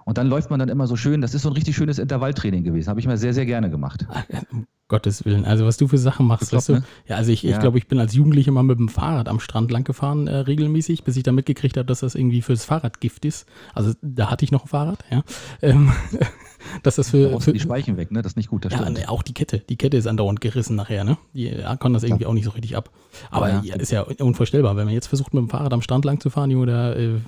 [0.06, 1.22] Und dann läuft man dann immer so schön.
[1.22, 2.90] Das ist so ein richtig schönes Intervalltraining gewesen.
[2.90, 4.06] Habe ich mal sehr, sehr gerne gemacht.
[4.52, 5.46] Um Gottes Willen.
[5.46, 6.74] Also, was du für Sachen machst, weißt du?
[6.74, 6.84] Ne?
[7.08, 7.52] Ja, also ich, ja.
[7.52, 10.36] ich glaube, ich bin als Jugendlicher mal mit dem Fahrrad am Strand lang gefahren, äh,
[10.36, 13.48] regelmäßig, bis ich dann mitgekriegt habe, dass das irgendwie fürs Fahrrad Gift ist.
[13.74, 15.24] Also, da hatte ich noch ein Fahrrad, ja.
[15.62, 15.94] Ähm,
[16.84, 18.22] dass das für, für die Speichen weg, ne?
[18.22, 18.66] Das ist nicht gut.
[18.66, 19.60] Das ja, ne, auch die Kette.
[19.60, 21.18] Die Kette ist andauernd gerissen nachher, ne?
[21.34, 22.30] Die ja, kann das irgendwie ja.
[22.30, 22.90] auch nicht so richtig ab.
[23.30, 24.76] Aber ja, ja, ist ja unvorstellbar.
[24.76, 27.20] Wenn man jetzt versucht, mit dem Fahrrad am Strand lang zu fahren, Junge, da äh,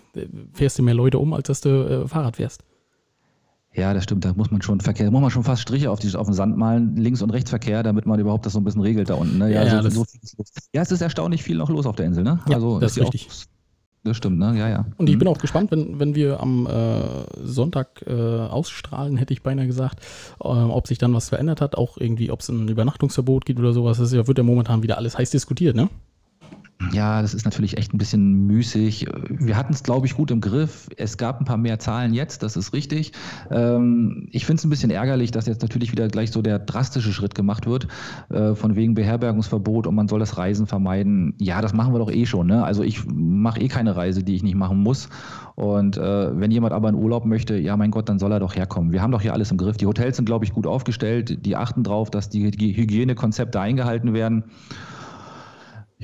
[0.54, 2.64] fährst du mehr Leute um, als dass du äh, Fahrrad fährst.
[3.76, 4.24] Ja, das stimmt.
[4.24, 6.58] Da muss man schon Verkehr, muss man schon fast Striche auf, die, auf den Sand
[6.58, 9.40] malen, Links- und Rechtsverkehr, damit man überhaupt das so ein bisschen regelt da unten.
[9.40, 9.52] Ne?
[9.52, 10.44] Ja, ja, so, so
[10.74, 12.24] ja, es ist erstaunlich viel noch los auf der Insel.
[12.24, 12.40] Ne?
[12.48, 13.30] Ja, also, das ist richtig.
[13.30, 13.54] Auch,
[14.04, 14.58] das stimmt, ne?
[14.58, 14.86] Ja, ja.
[14.98, 15.20] Und ich mhm.
[15.20, 17.02] bin auch gespannt, wenn, wenn wir am äh,
[17.42, 20.00] Sonntag äh, ausstrahlen, hätte ich beinahe gesagt,
[20.42, 23.72] äh, ob sich dann was verändert hat, auch irgendwie, ob es ein Übernachtungsverbot gibt oder
[23.72, 23.98] sowas.
[23.98, 25.90] Das ja, wird ja momentan wieder alles heiß diskutiert, ne?
[26.92, 29.08] Ja, das ist natürlich echt ein bisschen müßig.
[29.30, 30.90] Wir hatten es, glaube ich, gut im Griff.
[30.98, 33.14] Es gab ein paar mehr Zahlen jetzt, das ist richtig.
[33.50, 37.14] Ähm, ich finde es ein bisschen ärgerlich, dass jetzt natürlich wieder gleich so der drastische
[37.14, 37.88] Schritt gemacht wird,
[38.30, 41.36] äh, von wegen Beherbergungsverbot und man soll das Reisen vermeiden.
[41.40, 42.48] Ja, das machen wir doch eh schon.
[42.48, 42.64] Ne?
[42.64, 45.10] Also ich mache eh keine Reise, die ich nicht machen muss.
[45.56, 48.56] Und äh, wenn jemand aber in Urlaub möchte, ja mein Gott, dann soll er doch
[48.56, 48.92] herkommen.
[48.92, 49.78] Wir haben doch hier alles im Griff.
[49.78, 51.46] Die Hotels sind, glaube ich, gut aufgestellt.
[51.46, 54.46] Die achten darauf, dass die, die Hygienekonzepte eingehalten werden.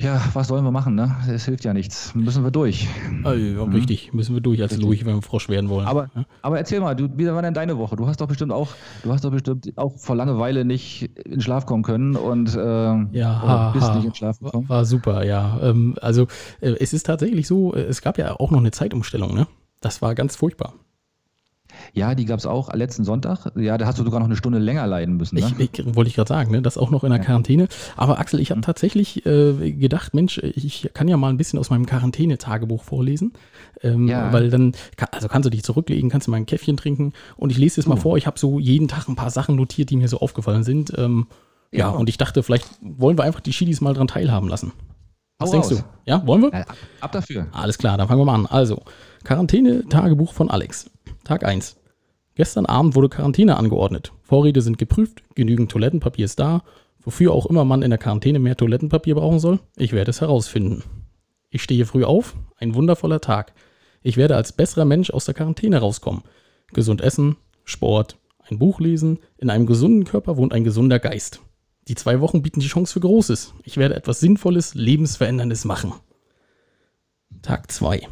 [0.00, 1.14] Ja, was sollen wir machen, ne?
[1.28, 2.14] Es hilft ja nichts.
[2.14, 2.88] Müssen wir durch.
[3.22, 3.74] Also, ja, mhm.
[3.74, 4.86] Richtig, müssen wir durch als richtig.
[4.86, 5.86] durch, wenn wir Frosch werden wollen.
[5.86, 6.24] Aber, ja?
[6.40, 7.96] aber erzähl mal, du, wie war denn deine Woche?
[7.96, 8.68] Du hast doch bestimmt auch,
[9.02, 13.42] du hast doch bestimmt auch vor Langeweile nicht in Schlaf kommen können und äh, ja,
[13.42, 14.68] ha, bist ha, nicht in Schlaf gekommen.
[14.70, 15.60] War, war super, ja.
[15.62, 16.28] Ähm, also
[16.60, 19.46] äh, es ist tatsächlich so, äh, es gab ja auch noch eine Zeitumstellung, ne?
[19.82, 20.74] Das war ganz furchtbar.
[21.92, 23.52] Ja, die gab es auch letzten Sonntag.
[23.56, 25.36] Ja, da hast du sogar noch eine Stunde länger leiden müssen.
[25.36, 25.52] Ne?
[25.58, 26.62] Ich, ich, wollte ich gerade sagen, ne?
[26.62, 27.24] das auch noch in der ja.
[27.24, 27.68] Quarantäne.
[27.96, 28.64] Aber Axel, ich habe mhm.
[28.64, 33.32] tatsächlich äh, gedacht, Mensch, ich kann ja mal ein bisschen aus meinem Quarantäne-Tagebuch vorlesen.
[33.82, 34.32] Ähm, ja.
[34.32, 34.72] Weil dann,
[35.10, 37.12] also kannst du dich zurücklegen, kannst du mal ein Käffchen trinken.
[37.36, 38.00] Und ich lese es mal oh.
[38.00, 38.16] vor.
[38.16, 40.92] Ich habe so jeden Tag ein paar Sachen notiert, die mir so aufgefallen sind.
[40.96, 41.26] Ähm,
[41.72, 44.72] ja, ja, und ich dachte, vielleicht wollen wir einfach die Schiedis mal dran teilhaben lassen.
[45.38, 45.78] Was Hau denkst raus.
[45.78, 46.10] du?
[46.10, 46.52] Ja, wollen wir?
[46.52, 47.46] ab, ab dafür.
[47.52, 48.46] Alles klar, dann fangen wir mal an.
[48.46, 48.82] Also,
[49.24, 50.90] Quarantäne-Tagebuch von Alex.
[51.24, 51.79] Tag 1.
[52.34, 54.12] Gestern Abend wurde Quarantäne angeordnet.
[54.22, 56.62] Vorräte sind geprüft, genügend Toilettenpapier ist da.
[57.02, 60.84] Wofür auch immer man in der Quarantäne mehr Toilettenpapier brauchen soll, ich werde es herausfinden.
[61.48, 63.52] Ich stehe früh auf, ein wundervoller Tag.
[64.02, 66.22] Ich werde als besserer Mensch aus der Quarantäne rauskommen.
[66.72, 71.40] Gesund essen, Sport, ein Buch lesen, in einem gesunden Körper wohnt ein gesunder Geist.
[71.88, 73.54] Die zwei Wochen bieten die Chance für Großes.
[73.64, 75.92] Ich werde etwas Sinnvolles, Lebensveränderndes machen.
[77.42, 78.06] Tag 2.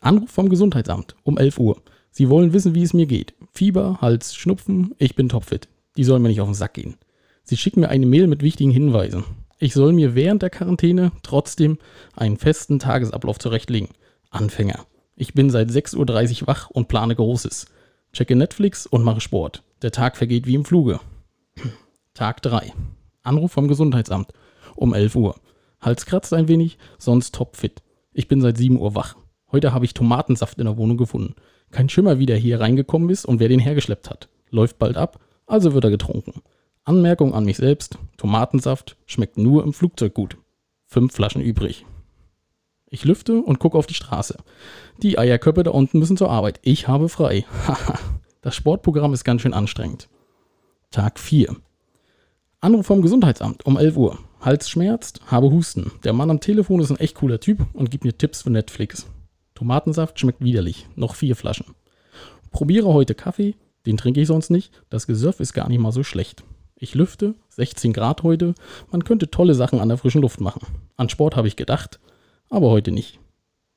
[0.00, 1.82] Anruf vom Gesundheitsamt um 11 Uhr.
[2.10, 3.34] Sie wollen wissen, wie es mir geht.
[3.54, 5.68] Fieber, Hals, Schnupfen, ich bin topfit.
[5.98, 6.96] Die sollen mir nicht auf den Sack gehen.
[7.44, 9.24] Sie schicken mir eine Mail mit wichtigen Hinweisen.
[9.58, 11.78] Ich soll mir während der Quarantäne trotzdem
[12.16, 13.90] einen festen Tagesablauf zurechtlegen.
[14.30, 14.86] Anfänger.
[15.16, 17.66] Ich bin seit 6.30 Uhr wach und plane Großes.
[18.14, 19.62] Checke Netflix und mache Sport.
[19.82, 20.98] Der Tag vergeht wie im Fluge.
[22.14, 22.72] Tag 3.
[23.22, 24.32] Anruf vom Gesundheitsamt.
[24.74, 25.34] Um 11 Uhr.
[25.80, 27.82] Hals kratzt ein wenig, sonst topfit.
[28.14, 29.16] Ich bin seit 7 Uhr wach.
[29.50, 31.34] Heute habe ich Tomatensaft in der Wohnung gefunden.
[31.72, 34.28] Kein Schimmer, wie der hier reingekommen ist und wer den hergeschleppt hat.
[34.50, 36.42] Läuft bald ab, also wird er getrunken.
[36.84, 40.36] Anmerkung an mich selbst: Tomatensaft schmeckt nur im Flugzeug gut.
[40.86, 41.86] Fünf Flaschen übrig.
[42.90, 44.36] Ich lüfte und gucke auf die Straße.
[45.02, 46.60] Die Eierköpfe da unten müssen zur Arbeit.
[46.62, 47.46] Ich habe frei.
[47.66, 47.98] Haha.
[48.42, 50.10] das Sportprogramm ist ganz schön anstrengend.
[50.90, 51.56] Tag 4.
[52.60, 54.18] Anruf vom Gesundheitsamt um 11 Uhr.
[54.40, 55.90] Hals schmerzt, habe Husten.
[56.04, 59.06] Der Mann am Telefon ist ein echt cooler Typ und gibt mir Tipps für Netflix.
[59.54, 60.86] Tomatensaft schmeckt widerlich.
[60.96, 61.74] Noch vier Flaschen.
[62.50, 63.54] Probiere heute Kaffee.
[63.86, 64.72] Den trinke ich sonst nicht.
[64.90, 66.44] Das Gesöff ist gar nicht mal so schlecht.
[66.76, 67.34] Ich lüfte.
[67.50, 68.54] 16 Grad heute.
[68.90, 70.66] Man könnte tolle Sachen an der frischen Luft machen.
[70.96, 72.00] An Sport habe ich gedacht.
[72.50, 73.18] Aber heute nicht.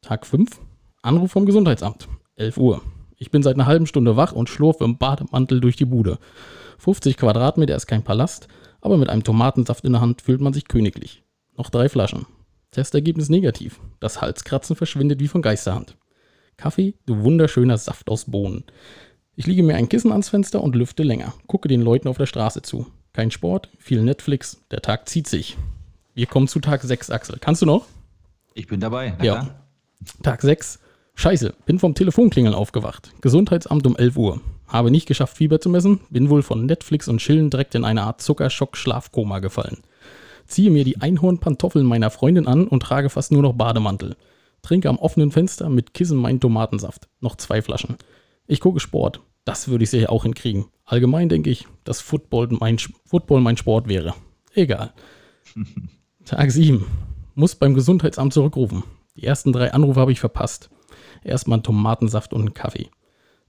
[0.01, 0.59] Tag 5.
[1.01, 2.07] Anruf vom Gesundheitsamt.
[2.35, 2.81] 11 Uhr.
[3.17, 6.19] Ich bin seit einer halben Stunde wach und schlurfe im Bademantel durch die Bude.
[6.79, 8.47] 50 Quadratmeter ist kein Palast,
[8.81, 11.23] aber mit einem Tomatensaft in der Hand fühlt man sich königlich.
[11.57, 12.25] Noch drei Flaschen.
[12.75, 13.79] Testergebnis negativ.
[14.01, 15.95] Das Halskratzen verschwindet wie von Geisterhand.
[16.57, 18.65] Kaffee, du wunderschöner Saft aus Bohnen.
[19.37, 21.33] Ich liege mir ein Kissen ans Fenster und lüfte länger.
[21.47, 22.87] Gucke den Leuten auf der Straße zu.
[23.13, 25.57] Kein Sport, viel Netflix, der Tag zieht sich.
[26.15, 27.37] Wir kommen zu Tag 6, Axel.
[27.39, 27.85] Kannst du noch?
[28.53, 29.15] Ich bin dabei.
[29.21, 29.35] ja.
[29.35, 29.65] Klar.
[30.21, 30.79] Tag 6.
[31.15, 33.13] Scheiße, bin vom Telefonklingeln aufgewacht.
[33.21, 34.41] Gesundheitsamt um 11 Uhr.
[34.67, 36.01] Habe nicht geschafft, Fieber zu messen.
[36.09, 39.77] Bin wohl von Netflix und Chillen direkt in eine Art Zuckerschock-Schlafkoma gefallen
[40.45, 44.15] ziehe mir die Einhornpantoffeln meiner Freundin an und trage fast nur noch Bademantel.
[44.61, 47.07] Trinke am offenen Fenster mit Kissen meinen Tomatensaft.
[47.19, 47.97] Noch zwei Flaschen.
[48.47, 49.21] Ich gucke Sport.
[49.43, 50.65] Das würde ich sicher auch hinkriegen.
[50.85, 54.15] Allgemein denke ich, dass Football mein, Football mein Sport wäre.
[54.53, 54.93] Egal.
[56.25, 56.83] Tag 7.
[57.35, 58.83] Muss beim Gesundheitsamt zurückrufen.
[59.15, 60.69] Die ersten drei Anrufe habe ich verpasst.
[61.23, 62.89] Erstmal Tomatensaft und einen Kaffee.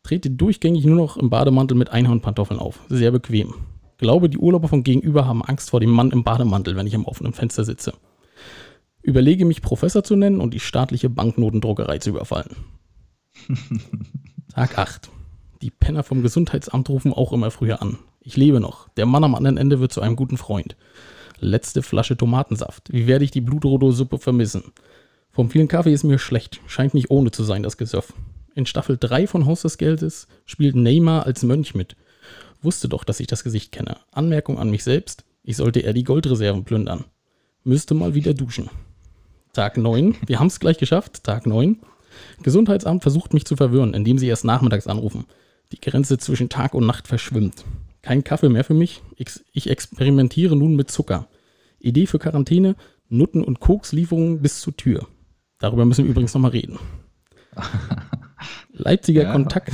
[0.03, 2.81] Trete durchgängig nur noch im Bademantel mit Einhornpantoffeln auf.
[2.89, 3.55] Sehr bequem.
[3.99, 7.07] Glaube, die Urlauber von gegenüber haben Angst vor dem Mann im Bademantel, wenn ich am
[7.07, 7.95] offenen Fenster sitze.
[9.03, 12.57] Überlege mich Professor zu nennen und die staatliche Banknotendruckerei zu überfallen.
[14.53, 15.11] Tag 8.
[15.63, 17.99] Die Penner vom Gesundheitsamt rufen auch immer früher an.
[18.21, 18.89] Ich lebe noch.
[18.91, 20.77] Der Mann am anderen Ende wird zu einem guten Freund.
[21.39, 22.93] Letzte Flasche Tomatensaft.
[22.93, 24.65] Wie werde ich die Blutrodo-Suppe vermissen?
[25.31, 26.61] Vom vielen Kaffee ist mir schlecht.
[26.67, 28.13] Scheint nicht ohne zu sein, das Gesöff.
[28.55, 31.95] In Staffel 3 von Haus des Geldes spielt Neymar als Mönch mit.
[32.63, 33.99] Wusste doch, dass ich das Gesicht kenne.
[34.13, 35.25] Anmerkung an mich selbst.
[35.43, 37.05] Ich sollte eher die Goldreserven plündern.
[37.65, 38.71] Müsste mal wieder duschen.
[39.53, 40.17] Tag 9.
[40.27, 41.25] Wir haben es gleich geschafft.
[41.25, 41.79] Tag 9.
[42.43, 45.27] Gesundheitsamt versucht mich zu verwirren, indem sie erst nachmittags anrufen.
[45.73, 47.65] Die Grenze zwischen Tag und Nacht verschwimmt.
[48.03, 49.03] Kein Kaffee mehr für mich.
[49.17, 51.29] Ich experimentiere nun mit Zucker.
[51.81, 52.77] Idee für Quarantäne:
[53.09, 55.07] Nutten- und Kokslieferungen bis zur Tür.
[55.59, 56.79] Darüber müssen wir übrigens nochmal reden.
[58.79, 59.33] Leipziger ja.
[59.33, 59.73] Kontakt.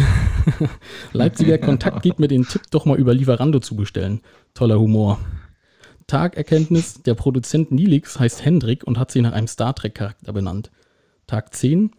[1.12, 4.20] Leipziger Kontakt gibt mir den Tipp, doch mal über Lieferando zu bestellen.
[4.54, 5.18] Toller Humor.
[6.06, 10.70] Tagerkenntnis: Der Produzent Nilix heißt Hendrik und hat sich nach einem Star Trek-Charakter benannt.
[11.26, 11.90] Tag 10.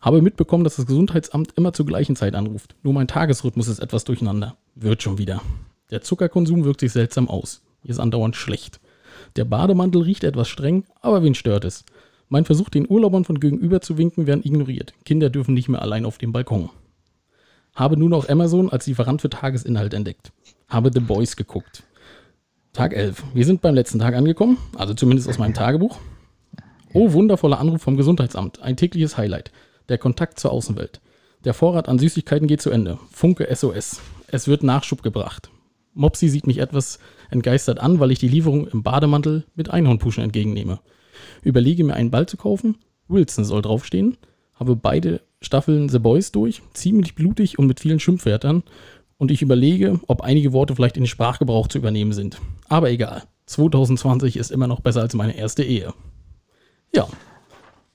[0.00, 2.76] Habe mitbekommen, dass das Gesundheitsamt immer zur gleichen Zeit anruft.
[2.82, 4.56] Nur mein Tagesrhythmus ist etwas durcheinander.
[4.74, 5.40] Wird schon wieder.
[5.90, 7.62] Der Zuckerkonsum wirkt sich seltsam aus.
[7.82, 8.80] Ist andauernd schlecht.
[9.36, 11.84] Der Bademantel riecht etwas streng, aber wen stört es?
[12.28, 14.94] Mein Versuch, den Urlaubern von gegenüber zu winken, werden ignoriert.
[15.04, 16.70] Kinder dürfen nicht mehr allein auf dem Balkon.
[17.74, 20.32] Habe nun auch Amazon als Lieferant für Tagesinhalt entdeckt.
[20.68, 21.82] Habe The Boys geguckt.
[22.72, 23.22] Tag 11.
[23.34, 25.98] Wir sind beim letzten Tag angekommen, also zumindest aus meinem Tagebuch.
[26.92, 28.62] Oh, wundervoller Anruf vom Gesundheitsamt.
[28.62, 29.50] Ein tägliches Highlight.
[29.88, 31.00] Der Kontakt zur Außenwelt.
[31.44, 32.98] Der Vorrat an Süßigkeiten geht zu Ende.
[33.10, 34.00] Funke SOS.
[34.28, 35.50] Es wird Nachschub gebracht.
[35.92, 36.98] Mopsi sieht mich etwas
[37.30, 40.80] entgeistert an, weil ich die Lieferung im Bademantel mit Einhornpuschen entgegennehme.
[41.42, 42.76] Überlege mir einen Ball zu kaufen.
[43.08, 44.16] Wilson soll draufstehen.
[44.54, 46.62] Habe beide Staffeln The Boys durch.
[46.72, 48.62] Ziemlich blutig und mit vielen Schimpfwörtern.
[49.18, 52.40] Und ich überlege, ob einige Worte vielleicht in den Sprachgebrauch zu übernehmen sind.
[52.68, 53.22] Aber egal.
[53.46, 55.92] 2020 ist immer noch besser als meine erste Ehe.
[56.94, 57.06] Ja.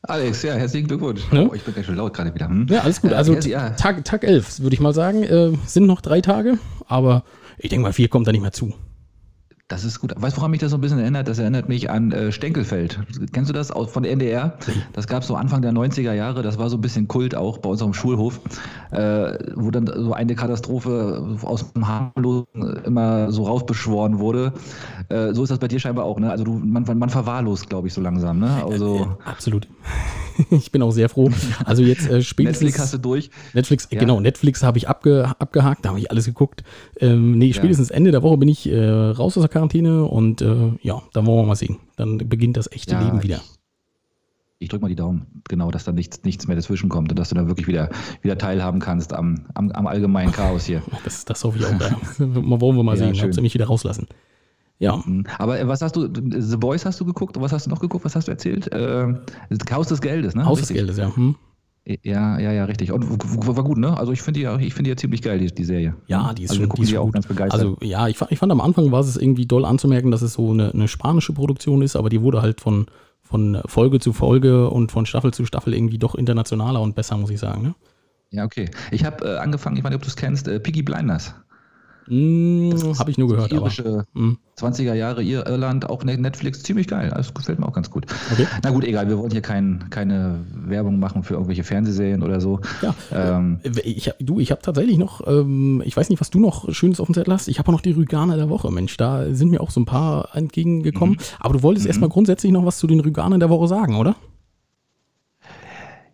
[0.04, 1.30] Alex, ja, herzlichen Glückwunsch.
[1.32, 1.50] Ne?
[1.50, 2.48] Oh, ich bin ganz schön laut gerade wieder.
[2.48, 2.68] Hm?
[2.70, 3.12] Ja, alles gut.
[3.12, 3.70] Äh, Also ja, ja.
[3.72, 5.24] Tag, Tag 11, würde ich mal sagen.
[5.24, 7.24] Äh, sind noch drei Tage, aber
[7.58, 8.74] ich denke mal, vier kommt da nicht mehr zu.
[9.70, 10.16] Das ist gut.
[10.18, 11.28] Weißt du, woran mich das so ein bisschen erinnert?
[11.28, 13.00] Das erinnert mich an äh, Stenkelfeld.
[13.32, 14.58] Kennst du das aus, von der NDR?
[14.94, 16.42] Das gab es so Anfang der 90er Jahre.
[16.42, 18.42] Das war so ein bisschen Kult auch bei unserem Schulhof,
[18.90, 24.54] äh, wo dann so eine Katastrophe aus dem Harmlosen immer so raufbeschworen wurde.
[25.10, 26.20] Äh, so ist das bei dir scheinbar auch.
[26.20, 26.32] Ne?
[26.32, 28.40] Also du, man, man verwahrlost, glaube ich, so langsam.
[28.40, 28.64] Ne?
[28.66, 29.68] Also Äh, absolut.
[30.52, 31.30] ich bin auch sehr froh.
[31.66, 32.62] Also jetzt äh, spätestens.
[32.62, 33.30] Netflix hast du durch.
[33.54, 34.00] Netflix, äh, Ja.
[34.02, 36.64] genau, Netflix habe ich abge, abgehakt, da habe ich alles geguckt.
[37.00, 40.72] Ähm, nee, spätestens Ende der Woche bin ich äh, raus aus der Quarantäne und äh,
[40.82, 41.78] ja, dann wollen wir mal sehen.
[41.96, 43.42] Dann beginnt das echte Ja, Leben wieder.
[44.62, 47.30] Ich drücke mal die Daumen, genau, dass da nichts, nichts mehr dazwischen kommt und dass
[47.30, 47.90] du da wirklich wieder,
[48.22, 50.82] wieder teilhaben kannst am, am, am allgemeinen Chaos hier.
[51.06, 51.72] Das, das hoffe ich auch.
[51.80, 52.26] Ja.
[52.26, 53.30] mal wollen wir mal Ja, sehen, schön.
[53.30, 54.08] ob sie mich wieder rauslassen.
[54.80, 55.26] Ja, Mhm.
[55.38, 57.40] Aber äh, was hast du, The Boys hast du geguckt?
[57.40, 58.06] Was hast du noch geguckt?
[58.06, 58.72] Was hast du erzählt?
[58.72, 59.14] Äh,
[59.72, 60.46] Haus des Geldes, ne?
[60.46, 60.70] Haus des.
[60.70, 61.14] Geldes, ja.
[61.16, 61.36] Hm.
[62.04, 62.92] Ja, ja, ja, richtig.
[62.92, 63.06] Und
[63.48, 63.98] war gut, ne?
[63.98, 65.96] Also ich finde die, ja- ich finde ja ziemlich geil, die, die Serie.
[66.08, 67.14] Ja, die ist also schon, die ist schon auch gut.
[67.14, 67.60] ganz begeistert.
[67.60, 70.52] Also ja, ich, ich fand am Anfang war es irgendwie doll anzumerken, dass es so
[70.52, 72.86] eine, eine spanische Produktion ist, aber die wurde halt von,
[73.24, 77.32] von Folge zu Folge und von Staffel zu Staffel irgendwie doch internationaler und besser, muss
[77.32, 77.64] ich sagen.
[77.64, 77.76] Ne?
[78.32, 78.70] ja, okay.
[78.92, 81.34] Ich habe äh, angefangen, ich weiß nicht, ob du es kennst, äh, Piggy Blinders.
[82.10, 83.62] Hm, Habe ich nur gehört, aber.
[83.62, 84.38] Irische Hm.
[84.58, 87.12] 20er Jahre Ir- Irland, auch Ne- Netflix, ziemlich geil.
[87.16, 88.06] Das gefällt mir auch ganz gut.
[88.32, 88.46] Okay.
[88.64, 92.60] Na gut, egal, wir wollen hier kein, keine Werbung machen für irgendwelche Fernsehserien oder so.
[92.82, 96.40] Ja, Ähm, Ich hab, du, ich habe tatsächlich noch, ähm, ich weiß nicht, was du
[96.40, 97.48] noch Schönes auf dem Zettel hast.
[97.48, 98.98] Ich habe auch noch die Rüganer der Woche, Mensch.
[98.98, 101.16] Da sind mir auch so ein paar entgegengekommen.
[101.16, 101.24] Mhm.
[101.40, 104.16] Aber du wolltest erstmal grundsätzlich noch was zu den Rüganern der Woche sagen, oder?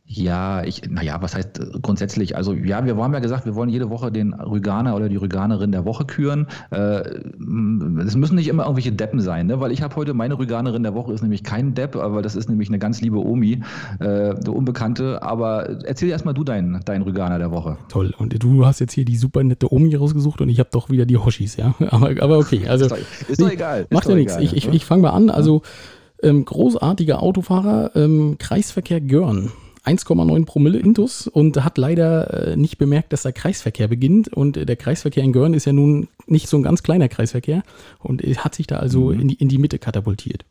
[0.08, 2.38] Ja, ich, naja, was heißt äh, grundsätzlich?
[2.38, 5.72] Also, ja, wir haben ja gesagt, wir wollen jede Woche den Rüganer oder die Rüganerin
[5.72, 6.46] der Woche küren.
[6.70, 7.02] Äh,
[8.06, 9.60] Es müssen nicht immer irgendwelche Deppen sein, ne?
[9.60, 12.50] weil ich habe heute meine Rüganerin der Woche ist nämlich kein Depp, aber das ist
[12.50, 13.62] nämlich eine ganz liebe Omi,
[14.00, 15.24] äh, eine Unbekannte.
[15.24, 17.78] Aber erzähl erstmal du deinen, deinen Rüganer der Woche.
[17.90, 18.14] Toll.
[18.20, 21.08] Und du hast jetzt hier die super nette Omi rausgesucht und ich habe doch wieder
[21.08, 21.74] die Hoshis, ja.
[21.90, 22.86] Aber, aber okay, also.
[22.86, 23.88] Ist doch, ist doch egal.
[23.90, 24.34] Macht ja nichts.
[24.34, 24.76] egal, Ich, ich, ne?
[24.76, 25.30] ich fange mal an.
[25.30, 25.64] Also,
[26.22, 29.52] ähm, großartiger Autofahrer, ähm, Kreisverkehr Görn.
[29.86, 34.28] 1,9 Promille Intus und hat leider äh, nicht bemerkt, dass der Kreisverkehr beginnt.
[34.30, 37.64] Und äh, der Kreisverkehr in Görn ist ja nun nicht so ein ganz kleiner Kreisverkehr
[38.00, 39.20] und äh, hat sich da also Mhm.
[39.22, 40.46] in, die, in die Mitte katapultiert.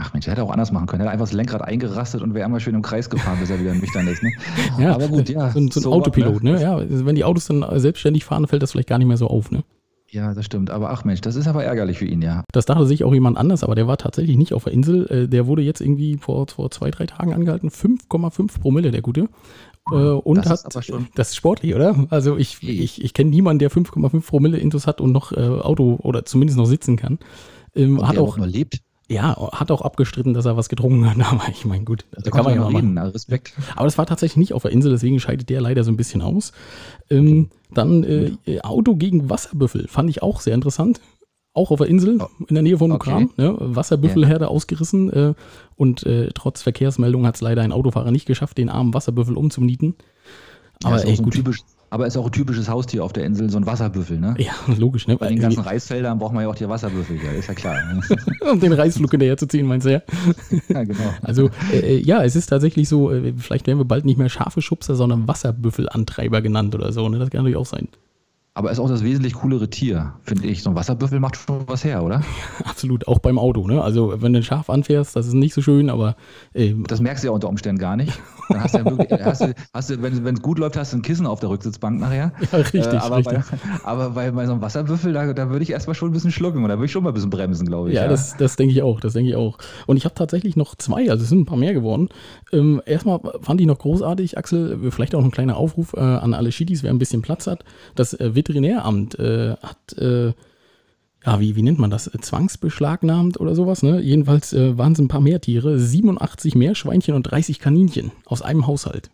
[0.00, 1.00] Ach Mensch, er hätte auch anders machen können.
[1.00, 3.58] Er hätte einfach das Lenkrad eingerastet und wäre einmal schön im Kreis gefahren, bis er
[3.60, 4.22] wieder nüchtern ist.
[4.22, 4.32] Ne?
[4.78, 5.50] Ja, Aber gut, ja.
[5.50, 6.62] So, ein- so ein so Autopilot, ne?
[6.62, 9.26] Ja, also wenn die Autos dann selbstständig fahren, fällt das vielleicht gar nicht mehr so
[9.26, 9.64] auf, ne?
[10.10, 10.70] Ja, das stimmt.
[10.70, 12.44] Aber ach Mensch, das ist aber ärgerlich für ihn, ja.
[12.52, 15.06] Das dachte sich auch jemand anders, aber der war tatsächlich nicht auf der Insel.
[15.10, 17.68] Äh, Der wurde jetzt irgendwie vor, vor zwei, drei Tagen angehalten.
[17.70, 19.28] 5,5 Promille, der Gute.
[19.90, 22.06] Äh, Und Das ist hat, das ist sportlich, oder?
[22.10, 25.98] Also ich, ich, ich kenne niemanden, der 5,5 Promille Intus hat und noch äh, Auto
[26.02, 27.18] oder zumindest noch sitzen kann.
[27.74, 28.80] Ähm, hat Der auch, nur lebt.
[29.10, 31.16] Ja, hat auch abgestritten, dass er was getrunken hat.
[31.32, 32.76] Aber ich meine, gut, da kann man ja noch machen.
[32.76, 32.94] reden.
[32.94, 33.54] na, Respekt.
[33.74, 36.22] Aber das war tatsächlich nicht auf der Insel, deswegen scheidet der leider so ein bisschen
[36.22, 36.52] aus.
[37.10, 41.00] Ähm, dann äh, äh, Auto gegen Wasserbüffel, fand ich auch sehr interessant.
[41.54, 43.10] Auch auf der Insel, in der Nähe von Okay.
[43.10, 43.30] Mukran.
[43.36, 43.56] Ne?
[43.58, 45.34] Wasserbüffelherde ausgerissen äh,
[45.74, 49.96] und äh, trotz Verkehrsmeldung hat es leider ein Autofahrer nicht geschafft, den armen Wasserbüffel umzunieten.
[50.84, 51.32] Aber, auch ey, so gut.
[51.34, 51.58] typisch,
[51.90, 54.34] aber ist auch ein typisches Haustier auf der Insel, so ein Wasserbüffel, ne?
[54.38, 55.16] Ja, logisch, ne?
[55.16, 57.76] Bei den ganzen Reisfeldern braucht man ja auch die Wasserbüffel, ja, ist ja klar.
[58.52, 60.02] um den Reisflug hinterher zu ziehen, meinst du ja?
[60.68, 61.14] ja, genau.
[61.22, 64.28] Also, äh, äh, ja, es ist tatsächlich so, äh, vielleicht werden wir bald nicht mehr
[64.28, 67.18] scharfe Schubser, sondern Wasserbüffelantreiber genannt oder so, ne?
[67.18, 67.88] Das kann natürlich auch sein.
[68.58, 70.64] Aber ist auch das wesentlich coolere Tier, finde ich.
[70.64, 72.22] So ein Wasserbüffel macht schon was her, oder?
[72.64, 73.80] Absolut, auch beim Auto, ne?
[73.80, 76.16] Also, wenn du ein Schaf anfährst, das ist nicht so schön, aber
[76.54, 78.20] äh, Das merkst du ja unter Umständen gar nicht.
[78.48, 80.96] Dann hast du ja wirklich, hast du, hast du, wenn es gut läuft, hast du
[80.96, 82.32] ein Kissen auf der Rücksitzbank nachher.
[82.50, 83.38] Ja, richtig, Äh, aber richtig.
[83.38, 86.32] Bei, aber bei, bei so einem Wasserbüffel, da, da würde ich erstmal schon ein bisschen
[86.32, 87.94] schlucken und da würde ich schon mal ein bisschen bremsen, glaube ich.
[87.94, 89.58] Ja, das, das denke ich auch, das denke ich auch.
[89.86, 92.08] Und ich habe tatsächlich noch zwei, also es sind ein paar mehr geworden.
[92.52, 96.50] Ähm, erstmal fand ich noch großartig, Axel, vielleicht auch ein kleiner Aufruf äh, an alle
[96.50, 97.64] Schiedis, wer ein bisschen Platz hat.
[97.94, 100.32] Das äh, Veterinäramt äh, hat, äh,
[101.26, 104.00] ja, wie, wie nennt man das, zwangsbeschlagnahmt oder sowas, ne?
[104.00, 109.10] Jedenfalls äh, waren es ein paar Meertiere, 87 Meerschweinchen und 30 Kaninchen aus einem Haushalt.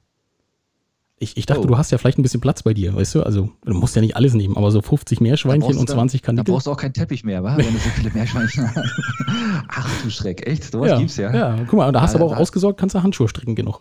[1.19, 1.67] Ich, ich dachte, Oh.
[1.67, 3.23] du hast ja vielleicht ein bisschen Platz bei dir, weißt du?
[3.23, 6.27] Also, du musst ja nicht alles nehmen, aber so 50 Meerschweinchen und dann- 20 Da
[6.27, 6.53] Kaninchen.
[6.53, 7.57] brauchst du auch keinen Teppich mehr, wa?
[7.57, 8.79] wenn du so viele Meerschweinchen hast.
[9.69, 10.65] Ach du Schreck, echt?
[10.73, 11.35] Sowas ja, gibt's ja.
[11.35, 13.81] Ja, guck mal, da hast du aber auch da- ausgesorgt, kannst du Handschuhe stricken genug.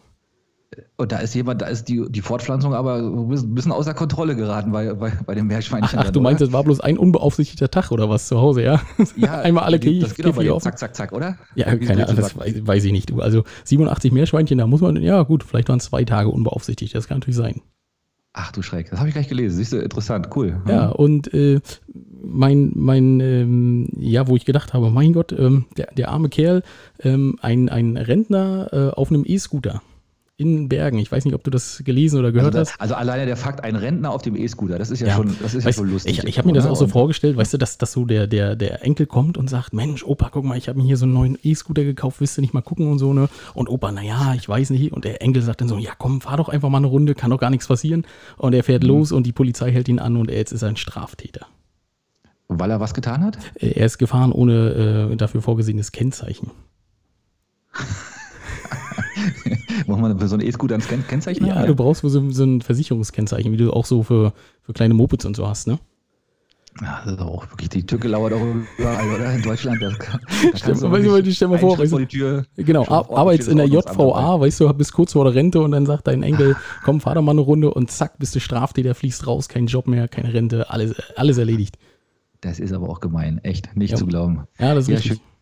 [0.97, 4.71] Und da ist jemand, da ist die, die Fortpflanzung aber ein bisschen außer Kontrolle geraten
[4.71, 5.99] bei, bei, bei dem Meerschweinchen.
[5.99, 8.81] Ach, ach du meinst, es war bloß ein unbeaufsichtigter Tag oder was zu Hause, ja?
[9.15, 10.01] Ja, einmal alle Käfige.
[10.01, 11.38] Das geht aber zack, zack, zack, oder?
[11.55, 13.09] Ja, keine Ahnung, das weiß, weiß, ich nicht.
[13.09, 13.21] Du.
[13.21, 17.17] Also 87 Meerschweinchen, da muss man, ja gut, vielleicht waren zwei Tage unbeaufsichtigt, das kann
[17.17, 17.62] natürlich sein.
[18.36, 19.57] Ach du Schreck, das habe ich gleich gelesen.
[19.57, 20.59] Siehst du, interessant, cool.
[20.67, 21.59] Ja, und äh,
[22.23, 26.63] mein, mein ähm, ja, wo ich gedacht habe, mein Gott, ähm, der, der arme Kerl,
[27.01, 29.83] ähm, ein, ein Rentner äh, auf einem E-Scooter
[30.35, 30.97] in Bergen.
[30.97, 32.81] Ich weiß nicht, ob du das gelesen oder gehört also, hast.
[32.81, 35.53] Also alleine der Fakt, ein Rentner auf dem E-Scooter, das ist ja, ja, schon, das
[35.53, 36.17] ist weißt, ja schon lustig.
[36.17, 38.55] Ich, ich habe mir das auch so vorgestellt, weißt du, dass, dass so der, der,
[38.55, 41.13] der Enkel kommt und sagt, Mensch, Opa, guck mal, ich habe mir hier so einen
[41.13, 43.29] neuen E-Scooter gekauft, willst du nicht mal gucken und so, ne?
[43.53, 44.91] Und Opa, naja, ich weiß nicht.
[44.91, 47.29] Und der Enkel sagt dann so, ja komm, fahr doch einfach mal eine Runde, kann
[47.29, 48.05] doch gar nichts passieren.
[48.37, 48.89] Und er fährt mhm.
[48.89, 51.45] los und die Polizei hält ihn an und er jetzt ist ein Straftäter.
[52.47, 53.37] Weil er was getan hat?
[53.55, 56.51] Er ist gefahren ohne äh, dafür vorgesehenes Kennzeichen.
[59.87, 63.51] Muss man für so ein E-Scooter ein Kennzeichen ja, du brauchst so, so ein Versicherungskennzeichen,
[63.51, 65.79] wie du auch so für, für kleine Mopeds und so hast, ne?
[66.81, 68.41] Ja, das ist auch wirklich, die Tücke lauert auch
[68.77, 69.33] überall, oder?
[69.33, 69.81] In Deutschland.
[69.81, 72.87] Das kann, da stell, weißt du, stell mal vor, weißt du, vor die Tür, genau,
[72.87, 76.23] arbeitest in der JVA, weißt du, bist kurz vor der Rente und dann sagt dein
[76.23, 79.67] Enkel, komm, fahr doch mal eine Runde und zack, bist du Straftäter, fließt raus, kein
[79.67, 81.77] Job mehr, keine Rente, alles, alles erledigt.
[82.41, 83.97] Das ist aber auch gemein, echt, nicht ja.
[83.97, 84.47] zu glauben.
[84.57, 85.11] Ja, das ist ja, richtig.
[85.13, 85.32] Schön.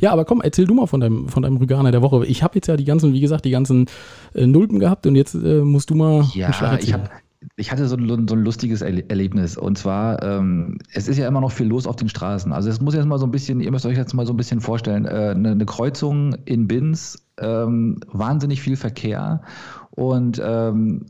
[0.00, 2.26] Ja, aber komm, erzähl du mal von deinem, von deinem Rüganer der Woche.
[2.26, 3.86] Ich habe jetzt ja die ganzen, wie gesagt, die ganzen
[4.34, 6.24] äh, Nulpen gehabt und jetzt äh, musst du mal.
[6.34, 7.08] Ja, ich habe
[7.56, 9.56] ich hatte so ein, so ein lustiges Erlebnis.
[9.56, 12.52] Und zwar, ähm, es ist ja immer noch viel los auf den Straßen.
[12.52, 14.36] Also es muss jetzt mal so ein bisschen, ihr müsst euch jetzt mal so ein
[14.36, 19.42] bisschen vorstellen, äh, eine, eine, Kreuzung in Binz, ähm, wahnsinnig viel Verkehr
[19.90, 21.06] und ähm,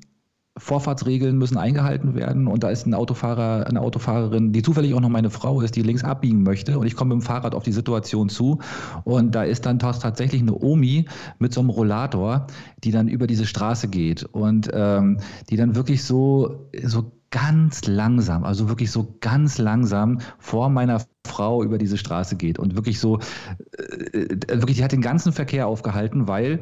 [0.57, 2.47] Vorfahrtsregeln müssen eingehalten werden.
[2.47, 5.83] Und da ist ein Autofahrer, eine Autofahrerin, die zufällig auch noch meine Frau ist, die
[5.83, 6.79] links abbiegen möchte.
[6.79, 8.61] Und ich komme mit dem Fahrrad auf die Situation zu.
[9.03, 11.07] Und da ist dann tatsächlich eine Omi
[11.38, 12.47] mit so einem Rollator,
[12.85, 14.23] die dann über diese Straße geht.
[14.23, 15.19] Und ähm,
[15.51, 21.63] die dann wirklich so, so ganz langsam, also wirklich so ganz langsam vor meiner Frau
[21.63, 23.19] über diese Straße geht und wirklich so,
[23.77, 26.61] äh, äh, wirklich, die hat den ganzen Verkehr aufgehalten, weil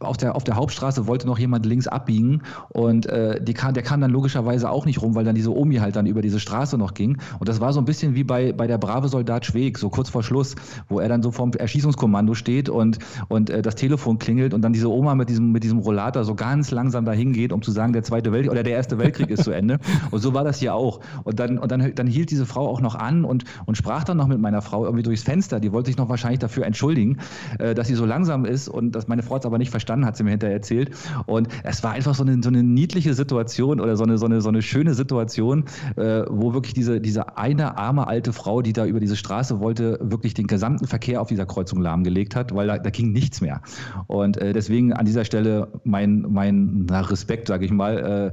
[0.00, 3.82] auf der, auf der Hauptstraße wollte noch jemand links abbiegen und äh, die kam, der
[3.82, 6.78] kam dann logischerweise auch nicht rum, weil dann diese Omi halt dann über diese Straße
[6.78, 7.18] noch ging.
[7.38, 10.08] Und das war so ein bisschen wie bei, bei der brave Soldat Schweg, so kurz
[10.08, 10.54] vor Schluss,
[10.88, 14.72] wo er dann so vorm Erschießungskommando steht und, und äh, das Telefon klingelt und dann
[14.72, 17.92] diese Oma mit diesem, mit diesem Rollator so ganz langsam dahin geht, um zu sagen,
[17.92, 19.78] der Zweite Weltkrieg oder der Erste Weltkrieg ist zu Ende.
[20.10, 21.00] Und so war das hier auch.
[21.24, 24.04] Und dann, und dann, dann hielt diese Frau auch noch an und, und sprach sprach
[24.04, 25.58] dann noch mit meiner Frau irgendwie durchs Fenster.
[25.58, 27.18] Die wollte sich noch wahrscheinlich dafür entschuldigen,
[27.58, 30.16] äh, dass sie so langsam ist und dass meine Frau es aber nicht verstanden hat,
[30.16, 30.92] sie mir hinterher erzählt.
[31.26, 34.42] Und es war einfach so eine, so eine niedliche Situation oder so eine, so eine,
[34.42, 35.64] so eine schöne Situation,
[35.96, 39.98] äh, wo wirklich diese, diese eine arme alte Frau, die da über diese Straße wollte,
[40.00, 43.60] wirklich den gesamten Verkehr auf dieser Kreuzung lahmgelegt hat, weil da, da ging nichts mehr.
[44.06, 48.32] Und äh, deswegen an dieser Stelle mein, mein na, Respekt, sage ich mal.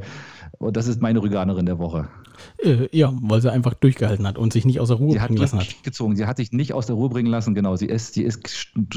[0.60, 2.10] und das ist meine Rüganerin der Woche.
[2.58, 5.38] Äh, ja, weil sie einfach durchgehalten hat und sich nicht aus der Ruhe sie bringen
[5.38, 5.84] lassen hat.
[5.84, 6.16] Gezogen.
[6.16, 7.76] Sie hat sich nicht aus der Ruhe bringen lassen, genau.
[7.76, 8.48] Sie ist, sie ist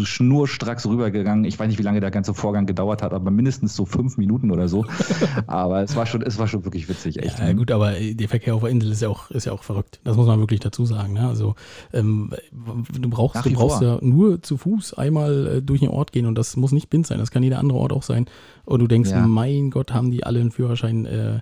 [0.02, 1.44] schnurstracks rübergegangen.
[1.44, 4.50] Ich weiß nicht, wie lange der ganze Vorgang gedauert hat, aber mindestens so fünf Minuten
[4.50, 4.86] oder so.
[5.46, 7.38] aber es war schon, es war schon wirklich witzig, echt.
[7.38, 7.54] Ja, ne?
[7.56, 10.00] gut, aber der Verkehr auf der Insel ist ja auch, ist ja auch verrückt.
[10.04, 11.14] Das muss man wirklich dazu sagen.
[11.14, 11.26] Ne?
[11.26, 11.54] Also
[11.92, 16.26] ähm, du brauchst, du brauchst ja nur zu Fuß einmal äh, durch den Ort gehen
[16.26, 18.26] und das muss nicht Bind sein, das kann jeder andere Ort auch sein.
[18.64, 19.26] Und du denkst, ja.
[19.26, 21.40] mein Gott, haben die alle einen Führerschein äh,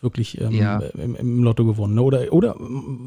[0.00, 0.78] wirklich ähm, ja.
[0.78, 1.94] im, im, Lotto gewonnen.
[1.94, 2.02] Ne?
[2.02, 2.56] Oder, oder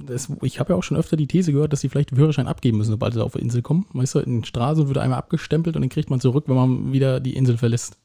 [0.06, 2.48] das, ich habe ja auch schon öfter die These gehört, dass sie vielleicht den Führerschein
[2.48, 3.86] abgeben müssen, sobald sie auf die Insel kommen.
[3.94, 7.20] Weißt du, in Straße wird einmal abgestempelt und den kriegt man zurück, wenn man wieder
[7.20, 7.98] die Insel verlässt.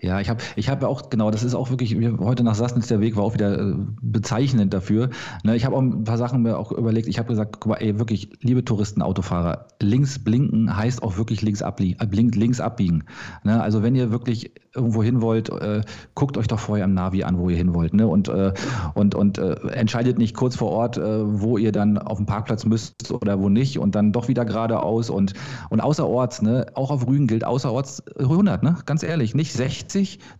[0.00, 3.00] Ja, ich habe ich hab auch, genau, das ist auch wirklich, heute nach Sassnitz der
[3.00, 5.10] Weg war auch wieder äh, bezeichnend dafür.
[5.42, 7.08] Ne, ich habe auch ein paar Sachen mir auch überlegt.
[7.08, 11.42] Ich habe gesagt, guck mal, ey, wirklich, liebe Touristen, Autofahrer, links blinken heißt auch wirklich
[11.42, 12.06] links, ablie äh,
[12.38, 13.06] links abbiegen.
[13.42, 15.82] Ne, also wenn ihr wirklich irgendwo hin wollt, äh,
[16.14, 17.92] guckt euch doch vorher am Navi an, wo ihr hin wollt.
[17.92, 18.06] Ne?
[18.06, 18.52] Und, äh,
[18.94, 22.64] und, und äh, entscheidet nicht kurz vor Ort, äh, wo ihr dann auf dem Parkplatz
[22.64, 25.32] müsst oder wo nicht und dann doch wieder geradeaus und,
[25.70, 26.66] und außerorts, ne?
[26.74, 28.76] auch auf Rügen gilt außerorts 100, ne?
[28.86, 29.87] ganz ehrlich, nicht 60,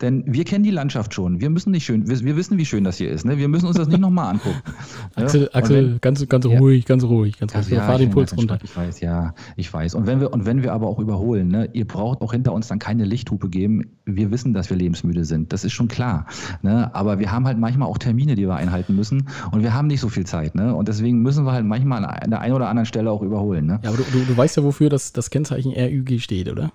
[0.00, 1.40] denn wir kennen die Landschaft schon.
[1.40, 3.24] Wir müssen nicht schön, wir, wir wissen, wie schön das hier ist.
[3.24, 3.38] Ne?
[3.38, 4.60] Wir müssen uns das nicht nochmal angucken.
[5.16, 5.48] Axel, ja?
[5.52, 7.68] Axel wenn, ganz, ganz ruhig, ja, ganz ruhig, ganz ruhig.
[7.70, 8.58] Ja, fahr den Puls runter.
[8.62, 9.94] Ich weiß, ja, ich weiß.
[9.94, 11.68] Und wenn wir, und wenn wir aber auch überholen, ne?
[11.72, 13.82] ihr braucht auch hinter uns dann keine Lichthupe geben.
[14.04, 15.52] Wir wir wissen, dass wir lebensmüde sind.
[15.52, 16.26] Das ist schon klar.
[16.62, 16.94] Ne?
[16.94, 19.28] Aber wir haben halt manchmal auch Termine, die wir einhalten müssen.
[19.50, 20.54] Und wir haben nicht so viel Zeit.
[20.54, 20.74] Ne?
[20.74, 23.66] Und deswegen müssen wir halt manchmal an der einen oder anderen Stelle auch überholen.
[23.66, 23.80] Ne?
[23.82, 26.72] Ja, aber du, du, du weißt ja, wofür das, das Kennzeichen RÜG steht, oder?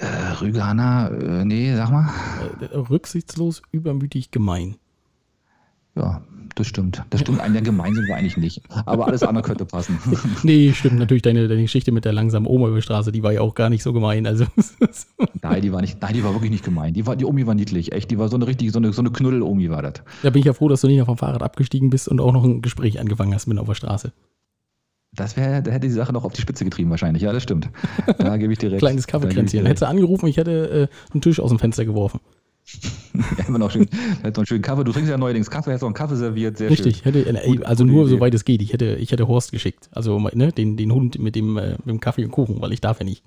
[0.00, 2.08] Äh, Rügana, äh, nee, sag mal.
[2.60, 4.76] Äh, rücksichtslos, übermütig, gemein.
[5.96, 6.22] Ja,
[6.54, 7.02] Das stimmt.
[7.10, 7.40] Das stimmt.
[7.40, 8.62] Ein gemein sind wir eigentlich nicht.
[8.86, 9.98] Aber alles andere könnte passen.
[10.42, 10.98] nee, stimmt.
[10.98, 13.54] Natürlich deine, deine Geschichte mit der langsamen Oma über die Straße, die war ja auch
[13.54, 14.26] gar nicht so gemein.
[14.26, 14.46] Also.
[15.42, 16.94] nein, die war nicht, nein, die war wirklich nicht gemein.
[16.94, 17.92] Die, war, die Omi war niedlich.
[17.92, 19.94] Echt, die war so eine richtige, so eine, so eine Knuddel-Omi war das.
[20.22, 22.32] Da bin ich ja froh, dass du nicht auf dem Fahrrad abgestiegen bist und auch
[22.32, 24.12] noch ein Gespräch angefangen hast mit auf der Straße.
[25.18, 27.22] Das wäre, da hätte die Sache noch auf die Spitze getrieben wahrscheinlich.
[27.24, 27.68] Ja, das stimmt.
[28.18, 28.78] Da gebe ich dir recht.
[28.78, 29.66] Kleines Kaffeekränzchen.
[29.66, 32.20] Hättest du angerufen, ich hätte äh, einen Tisch aus dem Fenster geworfen.
[33.38, 33.88] ja, immer noch schön,
[34.22, 34.84] hätte einen schönen Kaffee.
[34.84, 36.58] Du trinkst ja neuerdings Kaffee, hättest noch einen Kaffee serviert.
[36.58, 37.12] Sehr Richtig, schön.
[37.12, 38.14] Hätte, äh, also nur Idee.
[38.14, 38.62] soweit es geht.
[38.62, 39.88] Ich hätte, ich hätte Horst geschickt.
[39.92, 42.80] Also ne, den, den Hund mit dem, äh, mit dem Kaffee und Kuchen, weil ich
[42.80, 43.24] darf ja nicht.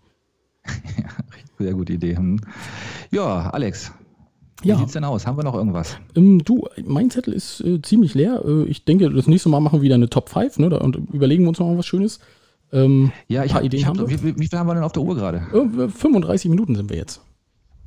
[0.98, 1.10] ja,
[1.60, 2.16] sehr gute Idee.
[2.16, 2.40] Hm.
[3.12, 3.92] Ja, Alex,
[4.62, 4.78] wie ja.
[4.78, 5.28] sieht's denn aus?
[5.28, 5.98] Haben wir noch irgendwas?
[6.16, 8.44] Ähm, du, mein Zettel ist äh, ziemlich leer.
[8.46, 11.44] Äh, ich denke, das nächste Mal machen wir wieder eine Top 5 ne, und überlegen
[11.44, 12.20] wir uns noch mal was Schönes.
[12.74, 13.82] Ähm, ja, ich habe Ideen.
[13.82, 15.42] Ich hab, wie, wie, viel haben wir denn auf der Uhr gerade?
[15.54, 17.22] Äh, 35 Minuten sind wir jetzt.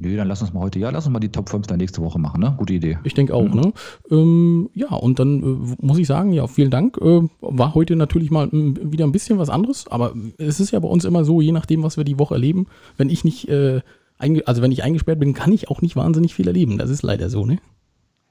[0.00, 2.02] Nö, dann lass uns mal heute, ja, lass uns mal die Top 5 dann nächste
[2.02, 2.54] Woche machen, ne?
[2.58, 2.98] Gute Idee.
[3.04, 3.60] Ich denke auch, mhm.
[3.60, 3.72] ne?
[4.10, 6.98] Ähm, ja, und dann äh, muss ich sagen, ja, vielen Dank.
[7.00, 10.88] Äh, war heute natürlich mal wieder ein bisschen was anderes, aber es ist ja bei
[10.88, 12.66] uns immer so, je nachdem, was wir die Woche erleben,
[12.96, 13.82] wenn ich nicht, äh,
[14.46, 16.78] also wenn ich eingesperrt bin, kann ich auch nicht wahnsinnig viel erleben.
[16.78, 17.58] Das ist leider so, ne?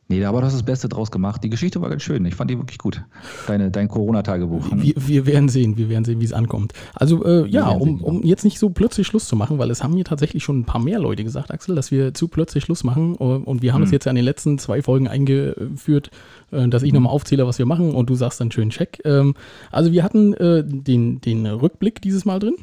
[0.10, 1.44] Nee, aber du hast das Beste draus gemacht.
[1.44, 2.26] Die Geschichte war ganz schön.
[2.26, 3.02] Ich fand die wirklich gut.
[3.48, 4.68] Deine, dein Corona-Tagebuch.
[4.76, 6.74] Wir, wir, werden sehen, wir werden sehen, wie es ankommt.
[6.94, 9.94] Also äh, ja, um, um jetzt nicht so plötzlich Schluss zu machen, weil es haben
[9.94, 13.16] mir tatsächlich schon ein paar mehr Leute gesagt, Axel, dass wir zu plötzlich Schluss machen.
[13.16, 13.86] Äh, und wir haben hm.
[13.86, 16.12] es jetzt ja in den letzten zwei Folgen eingeführt,
[16.52, 16.96] äh, dass ich hm.
[16.96, 19.00] nochmal aufzähle, was wir machen und du sagst dann schön Check.
[19.06, 19.36] Ähm,
[19.72, 22.56] also wir hatten äh, den, den Rückblick dieses Mal drin.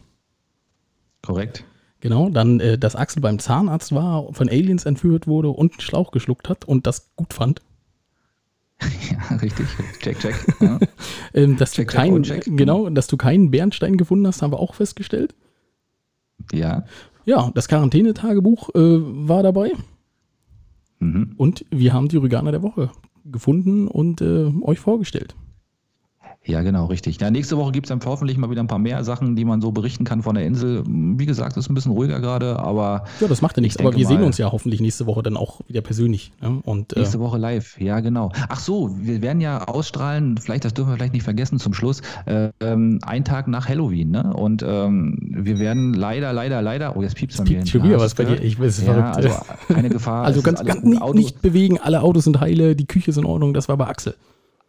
[1.23, 1.65] Korrekt.
[2.01, 6.13] Genau, dann, äh, dass Axel beim Zahnarzt war, von Aliens entführt wurde und einen Schlauch
[6.13, 7.63] geschluckt hat und das gut fand.
[9.11, 9.67] Ja, richtig.
[10.01, 10.35] Check, check.
[10.61, 10.79] Ja.
[11.35, 14.59] ähm, dass, check, du kein, check, genau, dass du keinen Bernstein gefunden hast, haben wir
[14.59, 15.35] auch festgestellt.
[16.53, 16.85] Ja.
[17.27, 18.79] Ja, das Quarantänetagebuch äh,
[19.29, 19.73] war dabei.
[21.01, 21.35] Mhm.
[21.37, 22.91] Und wir haben die Rüganer der Woche
[23.27, 25.35] gefunden und äh, euch vorgestellt.
[26.47, 27.21] Ja, genau, richtig.
[27.21, 29.61] Ja, nächste Woche gibt es dann hoffentlich mal wieder ein paar mehr Sachen, die man
[29.61, 30.83] so berichten kann von der Insel.
[30.87, 33.05] Wie gesagt, ist ein bisschen ruhiger gerade, aber.
[33.21, 33.79] Ja, das macht ja nichts.
[33.79, 36.33] Aber wir sehen uns ja hoffentlich nächste Woche dann auch wieder persönlich.
[36.41, 36.61] Ne?
[36.65, 38.33] Und, äh, nächste äh, Woche live, ja, genau.
[38.49, 42.01] Ach so, wir werden ja ausstrahlen, vielleicht, das dürfen wir vielleicht nicht vergessen zum Schluss,
[42.25, 44.11] äh, einen Tag nach Halloween.
[44.11, 44.33] Ne?
[44.33, 46.97] Und ähm, wir werden leider, leider, leider.
[46.97, 47.67] Oh, jetzt piepst es bei mir.
[47.67, 48.43] schon wieder was bei dir.
[48.43, 49.17] Ich weiß, es ja, verrückt.
[49.17, 49.31] Also
[49.69, 50.25] keine Gefahr.
[50.25, 53.53] also ganz, ganz nicht, nicht bewegen, alle Autos sind heile, die Küche ist in Ordnung,
[53.53, 54.15] das war bei Axel.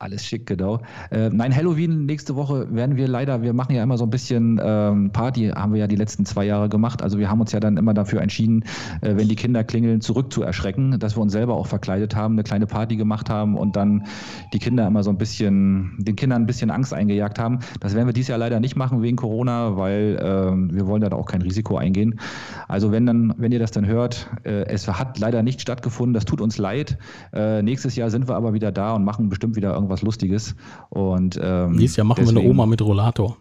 [0.02, 0.80] Alles schick, genau.
[1.12, 4.60] Äh, nein, Halloween nächste Woche werden wir leider, wir machen ja immer so ein bisschen
[4.60, 7.04] ähm, Party, haben wir ja die letzten zwei Jahre gemacht.
[7.04, 8.64] Also wir haben uns ja dann immer dafür entschieden,
[9.02, 12.34] äh, wenn die Kinder klingeln, zurück zu erschrecken, dass wir uns selber auch verkleidet haben,
[12.34, 14.08] eine kleine Party gemacht haben und dann
[14.54, 17.60] die Kinder immer so ein bisschen, den Kindern ein bisschen Angst eingejagt haben.
[17.80, 21.12] Das werden wir dieses Jahr leider nicht machen wegen Corona, weil äh, wir wollen da
[21.12, 22.20] auch kein Risiko eingehen.
[22.68, 26.26] Also wenn dann, wenn ihr das dann hört, äh, es hat leider nicht stattgefunden, das
[26.26, 26.98] tut uns leid.
[27.34, 30.56] Äh, nächstes Jahr sind wir aber wieder da und machen bestimmt wieder irgendwas was Lustiges.
[30.90, 33.38] Und, ähm, Nächstes Jahr machen deswegen, wir eine Oma mit Rollator.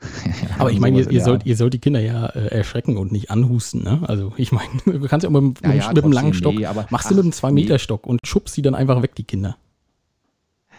[0.00, 3.12] ja, aber ich meine, ihr, ihr, sollt, ihr sollt die Kinder ja äh, erschrecken und
[3.12, 3.84] nicht anhusten.
[3.84, 4.00] Ne?
[4.06, 6.66] Also ich meine, du kannst ja auch mit, ja, ja, mit einem langen Stock, nee,
[6.66, 9.56] aber, machst du mit einem 2-Meter-Stock und schubst sie dann einfach weg, die Kinder.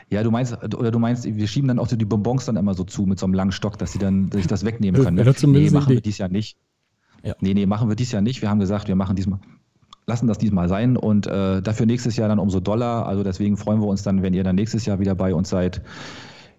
[0.09, 2.83] Ja, du meinst, oder du meinst, wir schieben dann auch die Bonbons dann immer so
[2.83, 5.15] zu mit so einem langen Stock, dass sie dann sich das wegnehmen können.
[5.15, 5.33] Ne?
[5.47, 6.57] Nee, machen wir dies Jahr nicht.
[7.23, 7.35] Ja.
[7.39, 8.41] Nee, nee, machen wir dies Jahr nicht.
[8.41, 9.39] Wir haben gesagt, wir machen diesmal,
[10.05, 13.05] lassen das diesmal sein und äh, dafür nächstes Jahr dann umso doller.
[13.05, 15.81] Also deswegen freuen wir uns dann, wenn ihr dann nächstes Jahr wieder bei uns seid.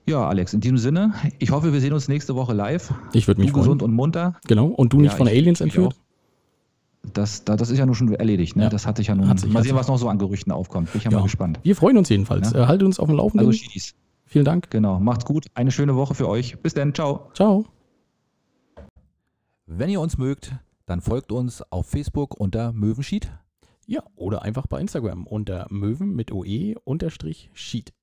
[0.06, 2.92] Ja, Alex, in diesem Sinne, ich hoffe, wir sehen uns nächste Woche live.
[3.12, 3.64] Ich würde mich du freuen.
[3.64, 4.34] gesund und munter.
[4.46, 5.96] Genau, und du nicht ja, von ich, Aliens entführt?
[7.12, 8.56] Das, das, ist ja nun schon erledigt.
[8.56, 8.64] Ne?
[8.64, 8.68] Ja.
[8.68, 9.36] Das hatte ich ja nun.
[9.36, 10.92] Sich, mal sehen, was noch so an Gerüchten aufkommt.
[10.92, 11.60] Bin ich ja, mal gespannt.
[11.62, 12.52] Wir freuen uns jedenfalls.
[12.52, 12.66] Ja?
[12.66, 13.46] Haltet uns auf dem Laufenden.
[13.46, 13.94] Also Schiedis.
[14.24, 14.70] Vielen Dank.
[14.70, 15.46] Genau, macht's gut.
[15.54, 16.58] Eine schöne Woche für euch.
[16.60, 16.94] Bis dann.
[16.94, 17.30] Ciao.
[17.34, 17.66] Ciao.
[19.66, 20.52] Wenn ihr uns mögt,
[20.86, 23.32] dann folgt uns auf Facebook unter Möwenschied.
[23.86, 27.93] Ja, oder einfach bei Instagram unter Möwen mit OE unterstrich Sheet.